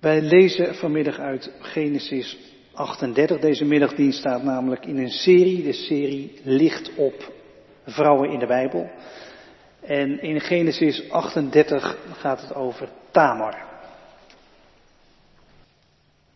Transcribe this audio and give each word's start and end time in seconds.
Wij 0.00 0.20
lezen 0.20 0.74
vanmiddag 0.74 1.18
uit 1.18 1.52
Genesis 1.60 2.38
38. 2.72 3.40
Deze 3.40 3.64
middagdienst 3.64 4.18
staat 4.18 4.42
namelijk 4.42 4.86
in 4.86 4.98
een 4.98 5.10
serie, 5.10 5.62
de 5.62 5.72
serie 5.72 6.40
Licht 6.42 6.94
op 6.94 7.32
vrouwen 7.86 8.30
in 8.30 8.38
de 8.38 8.46
Bijbel. 8.46 8.90
En 9.80 10.22
in 10.22 10.40
Genesis 10.40 11.10
38 11.10 11.98
gaat 12.12 12.40
het 12.40 12.54
over 12.54 12.88
Tamar. 13.10 13.66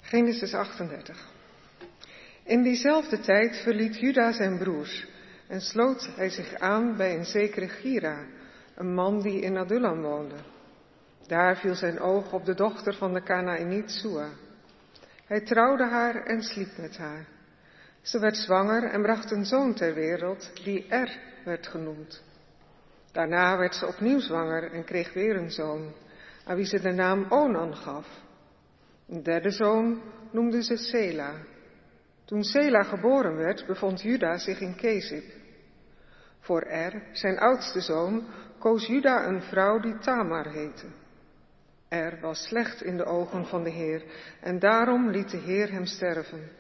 Genesis 0.01 0.55
38. 0.55 1.31
In 2.45 2.63
diezelfde 2.63 3.21
tijd 3.21 3.57
verliet 3.57 3.99
Juda 3.99 4.33
zijn 4.33 4.59
broers 4.59 5.07
en 5.49 5.61
sloot 5.61 6.11
hij 6.17 6.31
zich 6.31 6.55
aan 6.55 6.97
bij 6.97 7.15
een 7.15 7.25
zekere 7.25 7.69
Gira, 7.69 8.27
een 8.75 8.95
man 8.95 9.21
die 9.21 9.41
in 9.41 9.57
Adullam 9.57 10.03
woonde. 10.03 10.37
Daar 11.27 11.57
viel 11.57 11.75
zijn 11.75 12.01
oog 12.01 12.33
op 12.33 12.45
de 12.45 12.55
dochter 12.55 12.95
van 12.95 13.13
de 13.13 13.23
Canaaniet 13.23 13.91
Sua. 13.91 14.29
Hij 15.27 15.41
trouwde 15.41 15.89
haar 15.89 16.15
en 16.15 16.43
sliep 16.43 16.77
met 16.77 16.97
haar. 16.97 17.27
Ze 18.03 18.19
werd 18.19 18.37
zwanger 18.37 18.85
en 18.85 19.03
bracht 19.03 19.31
een 19.31 19.45
zoon 19.45 19.75
ter 19.75 19.95
wereld 19.95 20.65
die 20.65 20.87
Er 20.89 21.19
werd 21.45 21.67
genoemd. 21.67 22.23
Daarna 23.13 23.59
werd 23.59 23.75
ze 23.75 23.87
opnieuw 23.87 24.19
zwanger 24.19 24.73
en 24.73 24.85
kreeg 24.85 25.13
weer 25.13 25.37
een 25.37 25.51
zoon, 25.51 25.93
aan 26.45 26.57
wie 26.57 26.65
ze 26.65 26.81
de 26.81 26.93
naam 26.93 27.27
Onan 27.29 27.77
gaf. 27.77 28.07
Een 29.09 29.23
derde 29.23 29.51
zoon 29.51 30.03
noemde 30.31 30.63
ze 30.63 30.77
Sela. 30.77 31.33
Toen 32.25 32.43
Sela 32.43 32.83
geboren 32.83 33.37
werd, 33.37 33.67
bevond 33.67 34.03
Juda 34.03 34.39
zich 34.39 34.61
in 34.61 34.77
Kezib. 34.77 35.25
Voor 36.41 36.63
Er, 36.63 37.03
zijn 37.13 37.39
oudste 37.39 37.81
zoon, 37.81 38.27
koos 38.59 38.87
Juda 38.87 39.27
een 39.27 39.43
vrouw 39.43 39.81
die 39.81 39.99
Tamar 39.99 40.49
heette. 40.53 40.87
Er 41.93 42.19
was 42.21 42.47
slecht 42.47 42.83
in 42.83 42.97
de 42.97 43.05
ogen 43.05 43.47
van 43.47 43.63
de 43.63 43.71
Heer 43.71 44.03
en 44.41 44.59
daarom 44.59 45.11
liet 45.11 45.31
de 45.31 45.37
Heer 45.37 45.71
hem 45.71 45.85
sterven. 45.85 46.51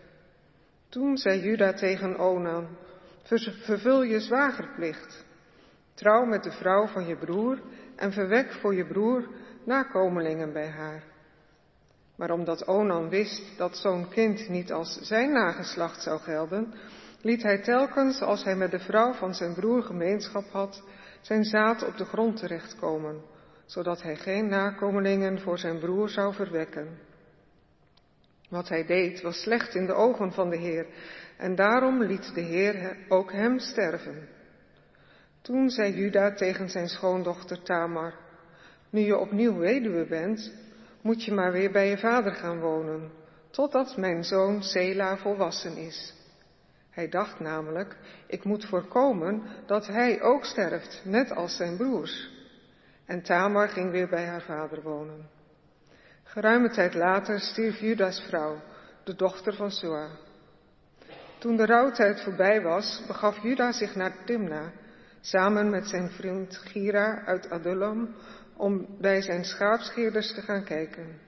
Toen 0.88 1.16
zei 1.16 1.40
Juda 1.40 1.72
tegen 1.72 2.18
Onan, 2.18 2.68
vervul 3.62 4.02
je 4.02 4.20
zwagerplicht. 4.20 5.24
Trouw 5.94 6.24
met 6.24 6.42
de 6.42 6.50
vrouw 6.50 6.86
van 6.86 7.06
je 7.06 7.16
broer 7.16 7.60
en 7.96 8.12
verwek 8.12 8.52
voor 8.52 8.74
je 8.74 8.86
broer 8.86 9.28
nakomelingen 9.64 10.52
bij 10.52 10.68
haar. 10.68 11.02
Maar 12.16 12.30
omdat 12.30 12.66
Onan 12.66 13.08
wist 13.08 13.58
dat 13.58 13.76
zo'n 13.76 14.08
kind 14.08 14.48
niet 14.48 14.72
als 14.72 14.98
zijn 15.00 15.32
nageslacht 15.32 16.02
zou 16.02 16.20
gelden, 16.20 16.74
liet 17.20 17.42
hij 17.42 17.62
telkens, 17.62 18.20
als 18.20 18.44
hij 18.44 18.56
met 18.56 18.70
de 18.70 18.80
vrouw 18.80 19.12
van 19.12 19.34
zijn 19.34 19.54
broer 19.54 19.82
gemeenschap 19.82 20.50
had, 20.50 20.82
zijn 21.20 21.44
zaad 21.44 21.86
op 21.86 21.96
de 21.96 22.04
grond 22.04 22.36
terechtkomen, 22.36 23.31
zodat 23.72 24.02
hij 24.02 24.16
geen 24.16 24.48
nakomelingen 24.48 25.40
voor 25.40 25.58
zijn 25.58 25.78
broer 25.78 26.08
zou 26.08 26.34
verwekken. 26.34 26.98
Wat 28.48 28.68
hij 28.68 28.86
deed 28.86 29.20
was 29.20 29.40
slecht 29.40 29.74
in 29.74 29.86
de 29.86 29.92
ogen 29.92 30.32
van 30.32 30.50
de 30.50 30.56
Heer, 30.56 30.86
en 31.36 31.54
daarom 31.54 32.02
liet 32.02 32.34
de 32.34 32.40
Heer 32.40 32.96
ook 33.08 33.32
hem 33.32 33.58
sterven. 33.58 34.28
Toen 35.42 35.70
zei 35.70 35.92
Juda 35.92 36.34
tegen 36.34 36.68
zijn 36.68 36.88
schoondochter 36.88 37.62
Tamar, 37.62 38.14
nu 38.90 39.00
je 39.00 39.18
opnieuw 39.18 39.56
weduwe 39.56 40.06
bent, 40.06 40.52
moet 41.00 41.24
je 41.24 41.32
maar 41.32 41.52
weer 41.52 41.70
bij 41.70 41.88
je 41.88 41.98
vader 41.98 42.32
gaan 42.32 42.60
wonen, 42.60 43.10
totdat 43.50 43.96
mijn 43.96 44.24
zoon 44.24 44.62
Sela 44.62 45.16
volwassen 45.16 45.76
is. 45.76 46.14
Hij 46.90 47.08
dacht 47.08 47.40
namelijk, 47.40 47.96
ik 48.26 48.44
moet 48.44 48.64
voorkomen 48.64 49.42
dat 49.66 49.86
hij 49.86 50.22
ook 50.22 50.44
sterft, 50.44 51.02
net 51.04 51.30
als 51.30 51.56
zijn 51.56 51.76
broers. 51.76 52.40
En 53.12 53.22
Tamar 53.22 53.68
ging 53.68 53.90
weer 53.90 54.08
bij 54.08 54.26
haar 54.26 54.42
vader 54.42 54.82
wonen. 54.82 55.28
Geruime 56.22 56.70
tijd 56.70 56.94
later 56.94 57.40
stierf 57.40 57.78
Judas 57.80 58.20
vrouw, 58.20 58.60
de 59.04 59.14
dochter 59.14 59.54
van 59.54 59.70
Sua. 59.70 60.08
Toen 61.38 61.56
de 61.56 61.66
rouwtijd 61.66 62.22
voorbij 62.22 62.62
was, 62.62 63.04
begaf 63.06 63.42
Juda 63.42 63.72
zich 63.72 63.94
naar 63.94 64.24
Timna, 64.24 64.72
samen 65.20 65.70
met 65.70 65.88
zijn 65.88 66.10
vriend 66.10 66.56
Gira 66.56 67.24
uit 67.24 67.50
Adullam, 67.50 68.14
om 68.56 68.86
bij 69.00 69.22
zijn 69.22 69.44
schaapscheerders 69.44 70.34
te 70.34 70.40
gaan 70.40 70.64
kijken. 70.64 71.20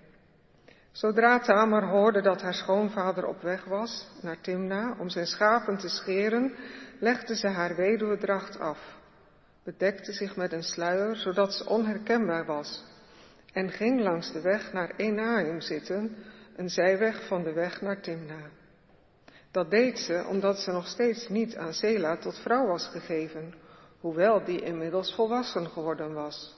Zodra 0.92 1.38
Tamar 1.38 1.84
hoorde 1.88 2.22
dat 2.22 2.42
haar 2.42 2.54
schoonvader 2.54 3.26
op 3.26 3.42
weg 3.42 3.64
was 3.64 4.08
naar 4.22 4.41
Timna 4.41 4.97
om 4.98 5.08
zijn 5.08 5.26
schapen 5.26 5.76
te 5.76 5.88
scheren, 5.88 6.54
legde 6.98 7.37
ze 7.37 7.48
haar 7.48 7.76
weduwedracht 7.76 8.58
af, 8.58 8.78
bedekte 9.64 10.12
zich 10.12 10.36
met 10.36 10.52
een 10.52 10.62
sluier 10.62 11.16
zodat 11.16 11.52
ze 11.52 11.69
onherkenbaar 11.69 12.47
was 12.47 12.84
en 13.52 13.70
ging 13.70 14.00
langs 14.00 14.32
de 14.32 14.41
weg 14.41 14.72
naar 14.72 14.92
Enaim 14.97 15.60
zitten, 15.60 16.16
een 16.56 16.69
zijweg 16.69 17.26
van 17.26 17.42
de 17.42 17.52
weg 17.52 17.80
naar 17.80 18.00
Timna. 18.00 18.50
Dat 19.50 19.70
deed 19.70 19.98
ze 19.98 20.25
omdat 20.28 20.58
ze 20.58 20.70
nog 20.70 20.86
steeds 20.86 21.28
niet 21.28 21.56
aan 21.56 21.72
Sela 21.72 22.16
tot 22.16 22.38
vrouw 22.38 22.66
was 22.66 22.86
gegeven, 22.86 23.54
hoewel 24.00 24.44
die 24.44 24.60
inmiddels 24.60 25.14
volwassen 25.14 25.69
geworden 25.69 26.14
was. 26.14 26.56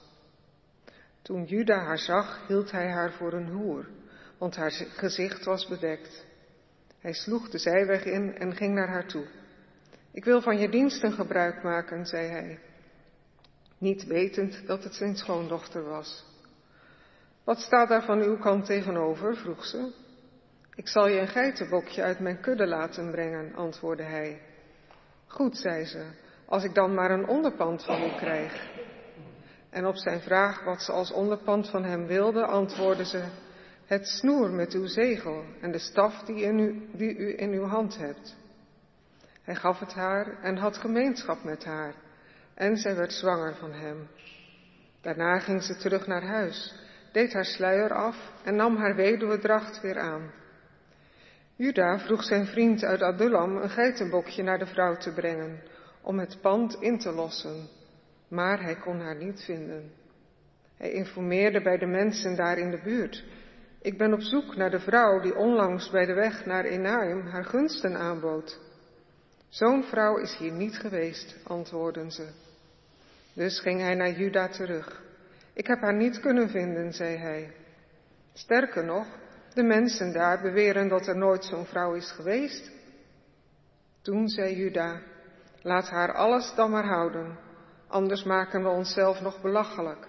Toen 1.21 1.43
Juda 1.43 1.79
haar 1.79 1.99
zag, 1.99 2.47
hield 2.47 2.71
hij 2.71 2.89
haar 2.91 3.11
voor 3.11 3.33
een 3.33 3.49
hoer, 3.49 3.87
want 4.37 4.55
haar 4.55 4.71
gezicht 4.71 5.45
was 5.45 5.67
bedekt. 5.67 6.25
Hij 6.99 7.13
sloeg 7.13 7.49
de 7.49 7.57
zijweg 7.57 8.03
in 8.05 8.35
en 8.37 8.55
ging 8.55 8.73
naar 8.73 8.89
haar 8.89 9.07
toe. 9.07 9.25
Ik 10.11 10.25
wil 10.25 10.41
van 10.41 10.57
je 10.57 10.69
diensten 10.69 11.11
gebruik 11.11 11.63
maken, 11.63 12.05
zei 12.05 12.27
hij, 12.27 12.59
niet 13.77 14.05
wetend 14.05 14.67
dat 14.67 14.83
het 14.83 14.95
zijn 14.95 15.15
schoondochter 15.15 15.83
was. 15.83 16.25
Wat 17.43 17.59
staat 17.59 17.89
daar 17.89 18.03
van 18.03 18.21
uw 18.21 18.37
kant 18.37 18.65
tegenover? 18.65 19.35
vroeg 19.35 19.65
ze. 19.65 19.91
Ik 20.75 20.87
zal 20.87 21.07
je 21.07 21.19
een 21.19 21.27
geitenbokje 21.27 22.01
uit 22.03 22.19
mijn 22.19 22.39
kudde 22.39 22.67
laten 22.67 23.11
brengen, 23.11 23.55
antwoordde 23.55 24.03
hij. 24.03 24.41
Goed, 25.27 25.57
zei 25.57 25.85
ze, 25.85 26.05
als 26.45 26.63
ik 26.63 26.73
dan 26.73 26.93
maar 26.93 27.11
een 27.11 27.27
onderpand 27.27 27.83
van 27.83 28.03
u 28.03 28.15
krijg. 28.15 28.69
En 29.69 29.85
op 29.85 29.95
zijn 29.95 30.21
vraag 30.21 30.63
wat 30.63 30.81
ze 30.81 30.91
als 30.91 31.11
onderpand 31.11 31.69
van 31.69 31.83
hem 31.83 32.05
wilde, 32.05 32.45
antwoordde 32.45 33.05
ze, 33.05 33.23
het 33.85 34.07
snoer 34.07 34.49
met 34.49 34.73
uw 34.73 34.85
zegel 34.85 35.43
en 35.61 35.71
de 35.71 35.77
staf 35.77 36.23
die, 36.23 36.41
in 36.41 36.59
u, 36.59 36.89
die 36.93 37.15
u 37.17 37.39
in 37.39 37.51
uw 37.51 37.65
hand 37.65 37.97
hebt. 37.97 38.35
Hij 39.41 39.55
gaf 39.55 39.79
het 39.79 39.93
haar 39.93 40.41
en 40.41 40.57
had 40.57 40.77
gemeenschap 40.77 41.43
met 41.43 41.63
haar, 41.63 41.93
en 42.57 42.77
zij 42.77 42.95
werd 42.95 43.13
zwanger 43.13 43.55
van 43.55 43.71
hem. 43.71 44.07
Daarna 45.01 45.39
ging 45.39 45.63
ze 45.63 45.75
terug 45.75 46.07
naar 46.07 46.23
huis, 46.23 46.73
deed 47.11 47.33
haar 47.33 47.45
sluier 47.45 47.93
af 47.93 48.31
en 48.43 48.55
nam 48.55 48.75
haar 48.75 48.95
weduwedracht 48.95 49.81
weer 49.81 49.99
aan. 49.99 50.31
Juda 51.55 51.99
vroeg 51.99 52.23
zijn 52.23 52.45
vriend 52.45 52.83
uit 52.83 53.01
Adullam 53.01 53.57
een 53.57 53.69
geitenbokje 53.69 54.43
naar 54.43 54.59
de 54.59 54.65
vrouw 54.65 54.95
te 54.95 55.13
brengen, 55.13 55.63
om 56.01 56.19
het 56.19 56.37
pand 56.41 56.77
in 56.79 56.99
te 56.99 57.11
lossen, 57.11 57.69
maar 58.27 58.61
hij 58.61 58.75
kon 58.75 58.99
haar 58.99 59.15
niet 59.15 59.43
vinden. 59.43 59.91
Hij 60.77 60.91
informeerde 60.91 61.61
bij 61.61 61.77
de 61.77 61.85
mensen 61.85 62.35
daar 62.35 62.57
in 62.57 62.71
de 62.71 62.81
buurt. 62.83 63.23
Ik 63.81 63.97
ben 63.97 64.13
op 64.13 64.21
zoek 64.21 64.55
naar 64.55 64.71
de 64.71 64.79
vrouw 64.79 65.19
die 65.19 65.35
onlangs 65.35 65.89
bij 65.89 66.05
de 66.05 66.13
weg 66.13 66.45
naar 66.45 66.65
Enaim 66.65 67.27
haar 67.27 67.45
gunsten 67.45 67.95
aanbood. 67.95 68.59
Zo'n 69.49 69.83
vrouw 69.83 70.17
is 70.17 70.37
hier 70.37 70.51
niet 70.51 70.77
geweest, 70.77 71.37
antwoordden 71.43 72.11
ze. 72.11 72.46
Dus 73.37 73.59
ging 73.59 73.81
hij 73.81 73.95
naar 73.95 74.11
Juda 74.11 74.47
terug. 74.47 75.01
Ik 75.53 75.67
heb 75.67 75.81
haar 75.81 75.95
niet 75.95 76.19
kunnen 76.19 76.49
vinden, 76.49 76.93
zei 76.93 77.17
hij. 77.17 77.53
Sterker 78.33 78.85
nog, 78.85 79.07
de 79.53 79.63
mensen 79.63 80.13
daar 80.13 80.41
beweren 80.41 80.87
dat 80.87 81.07
er 81.07 81.17
nooit 81.17 81.45
zo'n 81.45 81.65
vrouw 81.65 81.93
is 81.93 82.11
geweest. 82.11 82.71
Toen 84.01 84.27
zei 84.27 84.55
Juda, 84.55 85.01
laat 85.61 85.89
haar 85.89 86.13
alles 86.13 86.53
dan 86.55 86.71
maar 86.71 86.85
houden, 86.85 87.37
anders 87.87 88.23
maken 88.23 88.63
we 88.63 88.69
onszelf 88.69 89.21
nog 89.21 89.41
belachelijk. 89.41 90.07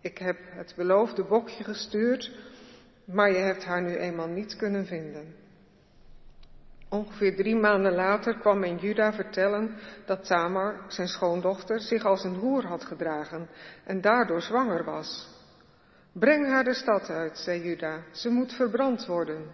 Ik 0.00 0.18
heb 0.18 0.36
het 0.42 0.72
beloofde 0.76 1.24
bokje 1.24 1.64
gestuurd, 1.64 2.32
maar 3.04 3.30
je 3.30 3.38
hebt 3.38 3.64
haar 3.64 3.82
nu 3.82 3.96
eenmaal 3.96 4.28
niet 4.28 4.56
kunnen 4.56 4.86
vinden. 4.86 5.39
Ongeveer 6.90 7.36
drie 7.36 7.56
maanden 7.56 7.94
later 7.94 8.38
kwam 8.38 8.58
men 8.58 8.76
Juda 8.76 9.12
vertellen 9.12 9.76
dat 10.06 10.24
Tamar, 10.24 10.84
zijn 10.88 11.08
schoondochter, 11.08 11.80
zich 11.80 12.04
als 12.04 12.24
een 12.24 12.34
hoer 12.34 12.66
had 12.66 12.84
gedragen 12.84 13.48
en 13.84 14.00
daardoor 14.00 14.42
zwanger 14.42 14.84
was. 14.84 15.28
Breng 16.12 16.46
haar 16.46 16.64
de 16.64 16.74
stad 16.74 17.10
uit, 17.10 17.38
zei 17.38 17.62
Juda, 17.62 18.02
ze 18.12 18.28
moet 18.28 18.52
verbrand 18.52 19.06
worden. 19.06 19.52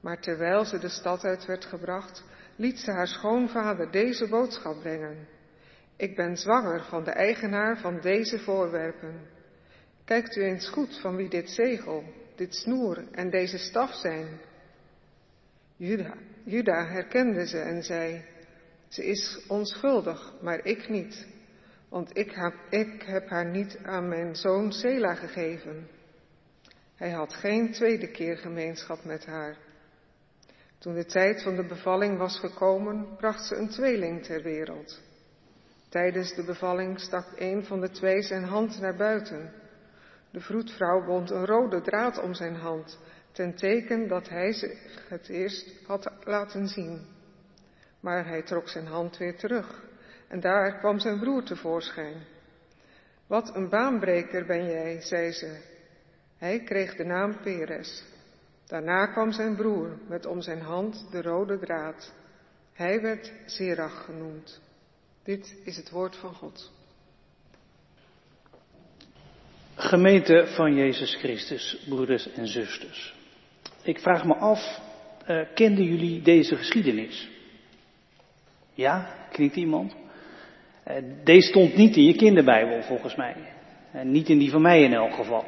Maar 0.00 0.20
terwijl 0.20 0.64
ze 0.64 0.78
de 0.78 0.88
stad 0.88 1.24
uit 1.24 1.46
werd 1.46 1.64
gebracht, 1.64 2.24
liet 2.56 2.78
ze 2.78 2.90
haar 2.90 3.08
schoonvader 3.08 3.90
deze 3.90 4.28
boodschap 4.28 4.80
brengen. 4.80 5.28
Ik 5.96 6.16
ben 6.16 6.36
zwanger 6.36 6.84
van 6.84 7.04
de 7.04 7.10
eigenaar 7.10 7.78
van 7.78 8.00
deze 8.00 8.38
voorwerpen. 8.38 9.20
Kijkt 10.04 10.36
u 10.36 10.42
eens 10.42 10.68
goed 10.68 11.00
van 11.00 11.16
wie 11.16 11.28
dit 11.28 11.50
zegel, 11.50 12.04
dit 12.36 12.54
snoer 12.54 13.04
en 13.12 13.30
deze 13.30 13.58
staf 13.58 13.94
zijn. 13.94 14.40
Juda, 16.44 16.86
herkende 16.86 17.46
ze 17.46 17.58
en 17.58 17.82
zei, 17.82 18.24
ze 18.88 19.04
is 19.04 19.44
onschuldig, 19.48 20.32
maar 20.40 20.64
ik 20.64 20.88
niet, 20.88 21.26
want 21.88 22.16
ik 22.16 22.30
heb, 22.30 22.54
ik 22.70 23.02
heb 23.02 23.28
haar 23.28 23.46
niet 23.46 23.78
aan 23.82 24.08
mijn 24.08 24.36
zoon 24.36 24.72
Sela 24.72 25.14
gegeven. 25.14 25.88
Hij 26.96 27.10
had 27.10 27.34
geen 27.34 27.72
tweede 27.72 28.10
keer 28.10 28.36
gemeenschap 28.36 29.04
met 29.04 29.26
haar. 29.26 29.56
Toen 30.78 30.94
de 30.94 31.04
tijd 31.04 31.42
van 31.42 31.56
de 31.56 31.66
bevalling 31.66 32.18
was 32.18 32.38
gekomen, 32.38 33.16
bracht 33.16 33.46
ze 33.46 33.56
een 33.56 33.68
tweeling 33.68 34.22
ter 34.22 34.42
wereld. 34.42 35.00
Tijdens 35.88 36.34
de 36.34 36.44
bevalling 36.44 37.00
stak 37.00 37.26
een 37.36 37.64
van 37.64 37.80
de 37.80 37.90
twee 37.90 38.22
zijn 38.22 38.44
hand 38.44 38.80
naar 38.80 38.96
buiten. 38.96 39.52
De 40.30 40.40
vroedvrouw 40.40 41.04
bond 41.04 41.30
een 41.30 41.46
rode 41.46 41.80
draad 41.80 42.18
om 42.18 42.34
zijn 42.34 42.56
hand, 42.56 42.98
ten 43.32 43.54
teken 43.54 44.08
dat 44.08 44.28
hij 44.28 44.52
zich 44.52 45.08
het 45.08 45.28
eerst 45.28 45.86
had 45.86 46.12
laten 46.24 46.68
zien. 46.68 47.06
Maar 48.00 48.26
hij 48.26 48.42
trok 48.42 48.68
zijn 48.68 48.86
hand 48.86 49.16
weer 49.16 49.36
terug 49.36 49.88
en 50.28 50.40
daar 50.40 50.78
kwam 50.78 50.98
zijn 50.98 51.18
broer 51.18 51.42
tevoorschijn. 51.42 52.16
Wat 53.26 53.54
een 53.54 53.68
baanbreker 53.68 54.46
ben 54.46 54.64
jij, 54.64 55.00
zei 55.00 55.32
ze. 55.32 55.60
Hij 56.38 56.60
kreeg 56.60 56.96
de 56.96 57.04
naam 57.04 57.40
Peres. 57.42 58.04
Daarna 58.66 59.06
kwam 59.06 59.32
zijn 59.32 59.56
broer 59.56 59.98
met 60.08 60.26
om 60.26 60.40
zijn 60.40 60.60
hand 60.60 61.06
de 61.10 61.22
rode 61.22 61.58
draad. 61.58 62.14
Hij 62.72 63.00
werd 63.00 63.32
Zerach 63.46 64.04
genoemd. 64.04 64.60
Dit 65.22 65.56
is 65.64 65.76
het 65.76 65.90
woord 65.90 66.16
van 66.16 66.34
God. 66.34 66.72
Gemeente 69.74 70.46
van 70.54 70.74
Jezus 70.74 71.14
Christus, 71.14 71.84
broeders 71.88 72.32
en 72.32 72.46
zusters. 72.46 73.19
Ik 73.82 73.98
vraag 73.98 74.24
me 74.24 74.34
af, 74.34 74.80
uh, 75.28 75.40
kenden 75.54 75.84
jullie 75.84 76.22
deze 76.22 76.56
geschiedenis? 76.56 77.28
Ja, 78.74 79.06
knikt 79.32 79.56
iemand? 79.56 79.94
Uh, 80.88 80.94
deze 81.24 81.48
stond 81.48 81.76
niet 81.76 81.96
in 81.96 82.04
je 82.04 82.16
kinderbijbel 82.16 82.82
volgens 82.82 83.14
mij. 83.14 83.36
Uh, 83.94 84.02
niet 84.02 84.28
in 84.28 84.38
die 84.38 84.50
van 84.50 84.62
mij 84.62 84.82
in 84.82 84.92
elk 84.92 85.14
geval. 85.14 85.44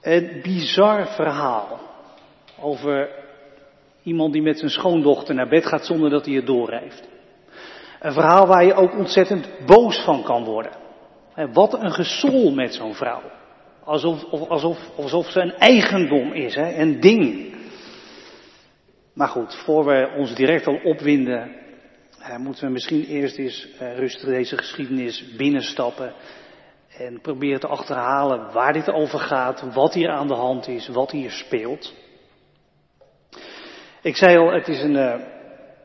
Een 0.00 0.40
bizar 0.42 1.06
verhaal 1.06 1.80
over 2.60 3.08
iemand 4.02 4.32
die 4.32 4.42
met 4.42 4.58
zijn 4.58 4.70
schoondochter 4.70 5.34
naar 5.34 5.48
bed 5.48 5.66
gaat 5.66 5.86
zonder 5.86 6.10
dat 6.10 6.26
hij 6.26 6.34
het 6.34 6.46
doorheeft. 6.46 7.08
Een 8.00 8.12
verhaal 8.12 8.46
waar 8.46 8.64
je 8.64 8.74
ook 8.74 8.92
ontzettend 8.92 9.50
boos 9.66 10.04
van 10.04 10.22
kan 10.22 10.44
worden. 10.44 10.72
Wat 11.52 11.74
een 11.74 11.92
gesol 11.92 12.54
met 12.54 12.74
zo'n 12.74 12.94
vrouw. 12.94 13.22
Alsof, 13.84 14.24
alsof, 14.48 14.78
alsof 14.96 15.30
ze 15.30 15.40
een 15.40 15.54
eigendom 15.54 16.32
is, 16.32 16.54
hè? 16.54 16.74
een 16.74 17.00
ding. 17.00 17.54
Maar 19.14 19.28
goed, 19.28 19.54
voor 19.54 19.84
we 19.84 20.14
ons 20.16 20.34
direct 20.34 20.66
al 20.66 20.80
opwinden, 20.84 21.56
moeten 22.38 22.64
we 22.64 22.70
misschien 22.70 23.04
eerst 23.04 23.38
eens 23.38 23.68
rustig 23.78 24.28
deze 24.28 24.56
geschiedenis 24.56 25.34
binnenstappen. 25.36 26.12
En 26.98 27.20
proberen 27.20 27.60
te 27.60 27.66
achterhalen 27.66 28.52
waar 28.52 28.72
dit 28.72 28.90
over 28.90 29.18
gaat, 29.18 29.74
wat 29.74 29.94
hier 29.94 30.10
aan 30.10 30.28
de 30.28 30.34
hand 30.34 30.68
is, 30.68 30.88
wat 30.88 31.10
hier 31.10 31.30
speelt. 31.30 31.94
Ik 34.02 34.16
zei 34.16 34.38
al, 34.38 34.52
het 34.52 34.68
is 34.68 34.82
een, 34.82 35.22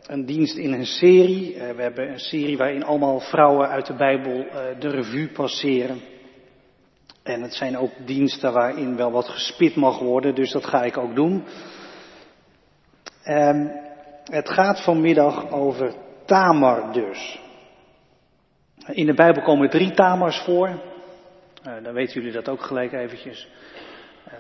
een 0.08 0.26
dienst 0.26 0.58
in 0.58 0.74
een 0.74 0.86
serie. 0.86 1.54
We 1.54 1.82
hebben 1.82 2.10
een 2.10 2.20
serie 2.20 2.58
waarin 2.58 2.84
allemaal 2.84 3.20
vrouwen 3.20 3.70
uit 3.70 3.86
de 3.86 3.96
Bijbel 3.96 4.46
de 4.80 4.90
revue 4.90 5.28
passeren. 5.28 6.02
En 7.26 7.42
het 7.42 7.54
zijn 7.54 7.78
ook 7.78 7.92
diensten 8.06 8.54
waarin 8.54 8.96
wel 8.96 9.12
wat 9.12 9.28
gespit 9.28 9.76
mag 9.76 10.00
worden, 10.00 10.36
dus 10.36 10.52
dat 10.52 10.66
ga 10.66 10.84
ik 10.84 10.98
ook 10.98 11.16
doen. 11.16 11.44
Um, 13.28 13.72
het 14.24 14.50
gaat 14.50 14.84
vanmiddag 14.84 15.52
over 15.52 15.94
Tamar 16.26 16.94
dus. 16.94 17.40
In 18.86 19.06
de 19.06 19.14
Bijbel 19.14 19.44
komen 19.44 19.70
drie 19.70 19.92
Tamars 19.92 20.38
voor. 20.38 20.68
Uh, 20.68 21.84
dan 21.84 21.94
weten 21.94 22.14
jullie 22.14 22.32
dat 22.32 22.50
ook 22.50 22.62
gelijk 22.62 22.94
eventjes. 22.94 23.48
Uh, 24.28 24.34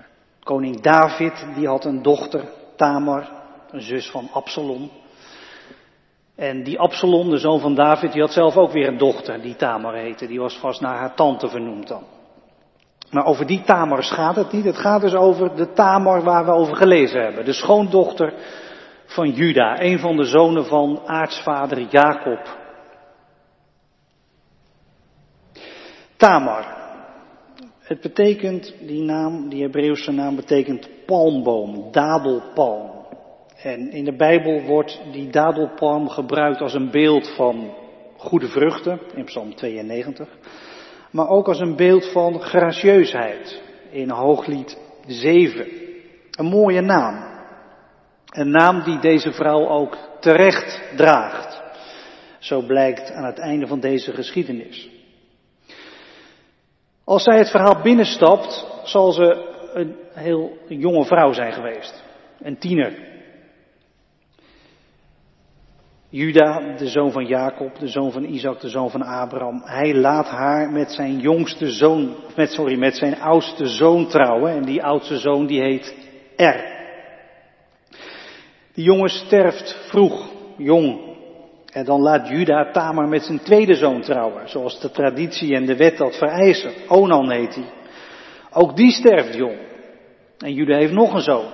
koning 0.43 0.81
David, 0.81 1.45
die 1.55 1.67
had 1.67 1.85
een 1.85 2.01
dochter, 2.01 2.43
Tamar, 2.75 3.29
een 3.71 3.81
zus 3.81 4.09
van 4.09 4.29
Absalom. 4.31 4.91
En 6.35 6.63
die 6.63 6.79
Absalom, 6.79 7.29
de 7.29 7.37
zoon 7.37 7.59
van 7.59 7.75
David, 7.75 8.11
die 8.11 8.21
had 8.21 8.33
zelf 8.33 8.57
ook 8.57 8.71
weer 8.71 8.87
een 8.87 8.97
dochter, 8.97 9.41
die 9.41 9.55
Tamar 9.55 9.95
heette. 9.95 10.27
Die 10.27 10.39
was 10.39 10.57
vast 10.57 10.81
naar 10.81 10.97
haar 10.97 11.15
tante 11.15 11.47
vernoemd 11.47 11.87
dan. 11.87 12.14
Maar 13.15 13.25
over 13.25 13.45
die 13.45 13.61
Tamars 13.61 14.11
gaat 14.11 14.35
het 14.35 14.51
niet. 14.51 14.65
Het 14.65 14.77
gaat 14.77 15.01
dus 15.01 15.13
over 15.13 15.55
de 15.55 15.73
Tamar 15.73 16.23
waar 16.23 16.45
we 16.45 16.51
over 16.51 16.75
gelezen 16.75 17.21
hebben. 17.21 17.45
De 17.45 17.53
schoondochter 17.53 18.33
van 19.05 19.29
Juda, 19.29 19.81
een 19.81 19.99
van 19.99 20.15
de 20.15 20.23
zonen 20.23 20.65
van 20.65 21.01
aartsvader 21.05 21.87
Jacob. 21.89 22.57
Tamar. 26.17 26.65
Het 27.79 28.01
betekent, 28.01 28.75
die 28.79 29.01
naam, 29.01 29.49
die 29.49 29.61
Hebreeuwse 29.61 30.11
naam 30.11 30.35
betekent 30.35 30.89
palmboom, 31.05 31.91
dadelpalm. 31.91 32.91
En 33.61 33.91
in 33.91 34.05
de 34.05 34.15
Bijbel 34.15 34.61
wordt 34.61 35.01
die 35.11 35.29
dadelpalm 35.29 36.09
gebruikt 36.09 36.61
als 36.61 36.73
een 36.73 36.91
beeld 36.91 37.35
van 37.35 37.73
goede 38.17 38.47
vruchten, 38.47 38.99
in 39.13 39.25
Psalm 39.25 39.55
92. 39.55 40.27
Maar 41.15 41.29
ook 41.29 41.47
als 41.47 41.59
een 41.59 41.75
beeld 41.75 42.11
van 42.11 42.41
gracieusheid, 42.41 43.61
in 43.89 44.09
Hooglied 44.09 44.77
7. 45.07 45.67
Een 46.31 46.45
mooie 46.45 46.81
naam. 46.81 47.23
Een 48.25 48.49
naam 48.49 48.83
die 48.83 48.99
deze 48.99 49.31
vrouw 49.31 49.67
ook 49.67 49.97
terecht 50.19 50.81
draagt. 50.95 51.61
Zo 52.39 52.61
blijkt 52.61 53.11
aan 53.11 53.25
het 53.25 53.39
einde 53.39 53.67
van 53.67 53.79
deze 53.79 54.11
geschiedenis. 54.13 54.89
Als 57.03 57.23
zij 57.23 57.37
het 57.37 57.49
verhaal 57.49 57.81
binnenstapt, 57.81 58.67
zal 58.83 59.11
ze 59.11 59.53
een 59.73 59.95
heel 60.13 60.57
jonge 60.67 61.05
vrouw 61.05 61.33
zijn 61.33 61.53
geweest. 61.53 62.03
Een 62.39 62.57
tiener. 62.57 63.14
Juda, 66.15 66.75
de 66.77 66.87
zoon 66.87 67.11
van 67.11 67.25
Jacob, 67.25 67.79
de 67.79 67.87
zoon 67.87 68.11
van 68.11 68.23
Isaac, 68.23 68.59
de 68.59 68.69
zoon 68.69 68.89
van 68.89 69.01
Abraham, 69.01 69.61
hij 69.65 69.95
laat 69.95 70.27
haar 70.27 70.71
met 70.71 70.91
zijn 70.91 71.19
jongste 71.19 71.69
zoon, 71.69 72.15
met, 72.35 72.51
sorry, 72.51 72.77
met 72.77 72.95
zijn 72.95 73.19
oudste 73.19 73.67
zoon 73.67 74.07
trouwen. 74.07 74.51
En 74.51 74.61
die 74.61 74.83
oudste 74.83 75.17
zoon 75.17 75.45
die 75.45 75.61
heet 75.61 75.95
Er. 76.35 76.73
Die 78.73 78.83
jongen 78.83 79.09
sterft 79.09 79.77
vroeg, 79.89 80.29
jong. 80.57 81.15
En 81.71 81.85
dan 81.85 82.01
laat 82.01 82.27
Juda 82.27 82.71
Tamar 82.71 83.07
met 83.07 83.23
zijn 83.23 83.39
tweede 83.39 83.75
zoon 83.75 84.01
trouwen, 84.01 84.49
zoals 84.49 84.79
de 84.79 84.91
traditie 84.91 85.55
en 85.55 85.65
de 85.65 85.75
wet 85.75 85.97
dat 85.97 86.17
vereisen. 86.17 86.71
Onan 86.87 87.31
heet 87.31 87.55
hij. 87.55 87.69
Ook 88.51 88.75
die 88.75 88.91
sterft 88.91 89.35
jong. 89.35 89.57
En 90.37 90.53
Juda 90.53 90.77
heeft 90.77 90.93
nog 90.93 91.13
een 91.13 91.21
zoon. 91.21 91.49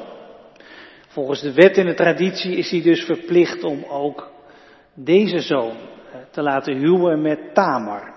Volgens 1.08 1.41
de 1.41 1.53
wet 1.53 1.77
en 1.77 1.86
de 1.86 1.94
traditie 1.94 2.56
is 2.56 2.72
hij 2.72 2.82
dus 2.82 3.03
verplicht 3.03 3.63
om 3.63 3.84
ook 3.89 4.30
deze 5.03 5.39
zoon 5.39 5.75
te 6.31 6.41
laten 6.41 6.75
huwen 6.75 7.22
met 7.22 7.53
Tamar. 7.53 8.13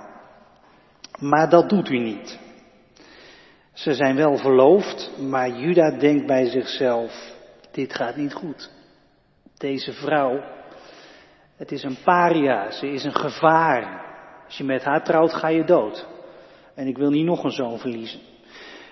Maar 1.19 1.51
dat 1.51 1.69
doet 1.69 1.89
u 1.89 1.99
niet. 1.99 2.39
Ze 3.73 3.95
zijn 3.95 4.17
wel 4.17 4.37
verloofd, 4.37 5.11
maar 5.29 5.51
Juda 5.51 5.91
denkt 5.91 6.27
bij 6.27 6.47
zichzelf, 6.47 7.33
dit 7.71 7.95
gaat 7.95 8.17
niet 8.17 8.33
goed. 8.33 8.71
Deze 9.59 9.93
vrouw, 9.93 10.41
het 11.57 11.73
is 11.73 11.83
een 11.83 11.97
paria, 12.05 12.71
ze 12.71 12.89
is 12.89 13.05
een 13.05 13.17
gevaar. 13.17 14.03
Als 14.45 14.57
je 14.57 14.65
met 14.65 14.85
haar 14.85 15.05
trouwt, 15.05 15.35
ga 15.35 15.49
je 15.49 15.65
dood. 15.65 16.07
En 16.75 16.87
ik 16.87 16.97
wil 16.97 17.11
niet 17.11 17.25
nog 17.25 17.45
een 17.45 17.51
zoon 17.51 17.79
verliezen. 17.79 18.21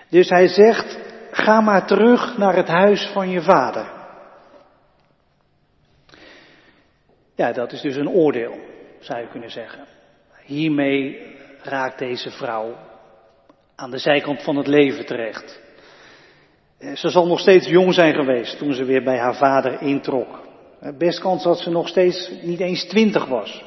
Dus 0.09 0.29
hij 0.29 0.47
zegt, 0.47 0.99
ga 1.31 1.61
maar 1.61 1.87
terug 1.87 2.37
naar 2.37 2.55
het 2.55 2.67
huis 2.67 3.09
van 3.13 3.29
je 3.29 3.41
vader. 3.41 4.02
Ja, 7.35 7.51
dat 7.51 7.71
is 7.71 7.81
dus 7.81 7.95
een 7.95 8.09
oordeel, 8.09 8.59
zou 8.99 9.19
je 9.19 9.27
kunnen 9.27 9.51
zeggen. 9.51 9.85
Hiermee 10.45 11.21
raakt 11.61 11.99
deze 11.99 12.31
vrouw 12.31 12.75
aan 13.75 13.91
de 13.91 13.97
zijkant 13.97 14.43
van 14.43 14.55
het 14.55 14.67
leven 14.67 15.05
terecht. 15.05 15.61
Eh, 16.77 16.95
ze 16.95 17.09
zal 17.09 17.27
nog 17.27 17.39
steeds 17.39 17.67
jong 17.67 17.93
zijn 17.93 18.13
geweest 18.13 18.57
toen 18.57 18.73
ze 18.73 18.83
weer 18.83 19.03
bij 19.03 19.17
haar 19.17 19.35
vader 19.35 19.81
introk. 19.81 20.47
Eh, 20.79 20.97
best 20.97 21.19
kans 21.19 21.43
dat 21.43 21.59
ze 21.59 21.69
nog 21.69 21.87
steeds 21.87 22.31
niet 22.41 22.59
eens 22.59 22.85
twintig 22.85 23.25
was. 23.25 23.63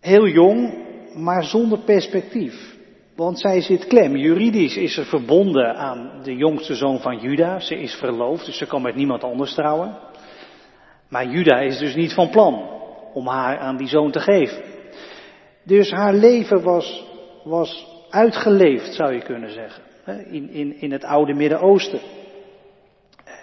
Heel 0.00 0.26
jong, 0.26 0.74
maar 1.14 1.44
zonder 1.44 1.78
perspectief. 1.78 2.78
Want 3.16 3.40
zij 3.40 3.60
zit 3.60 3.86
klem. 3.86 4.16
Juridisch 4.16 4.76
is 4.76 4.94
ze 4.94 5.04
verbonden 5.04 5.76
aan 5.76 6.20
de 6.22 6.36
jongste 6.36 6.74
zoon 6.74 7.00
van 7.00 7.18
Juda. 7.18 7.60
Ze 7.60 7.80
is 7.80 7.94
verloofd, 7.94 8.46
dus 8.46 8.56
ze 8.56 8.66
kan 8.66 8.82
met 8.82 8.94
niemand 8.94 9.24
anders 9.24 9.54
trouwen. 9.54 9.98
Maar 11.10 11.26
Juda 11.26 11.60
is 11.60 11.78
dus 11.78 11.94
niet 11.94 12.12
van 12.12 12.30
plan 12.30 12.68
om 13.12 13.26
haar 13.26 13.58
aan 13.58 13.76
die 13.76 13.88
zoon 13.88 14.10
te 14.10 14.20
geven. 14.20 14.62
Dus 15.62 15.90
haar 15.90 16.14
leven 16.14 16.62
was, 16.62 17.04
was 17.44 17.86
uitgeleefd, 18.10 18.94
zou 18.94 19.14
je 19.14 19.22
kunnen 19.22 19.50
zeggen. 19.50 19.82
In, 20.30 20.50
in, 20.50 20.80
in 20.80 20.92
het 20.92 21.04
oude 21.04 21.34
Midden-Oosten. 21.34 22.00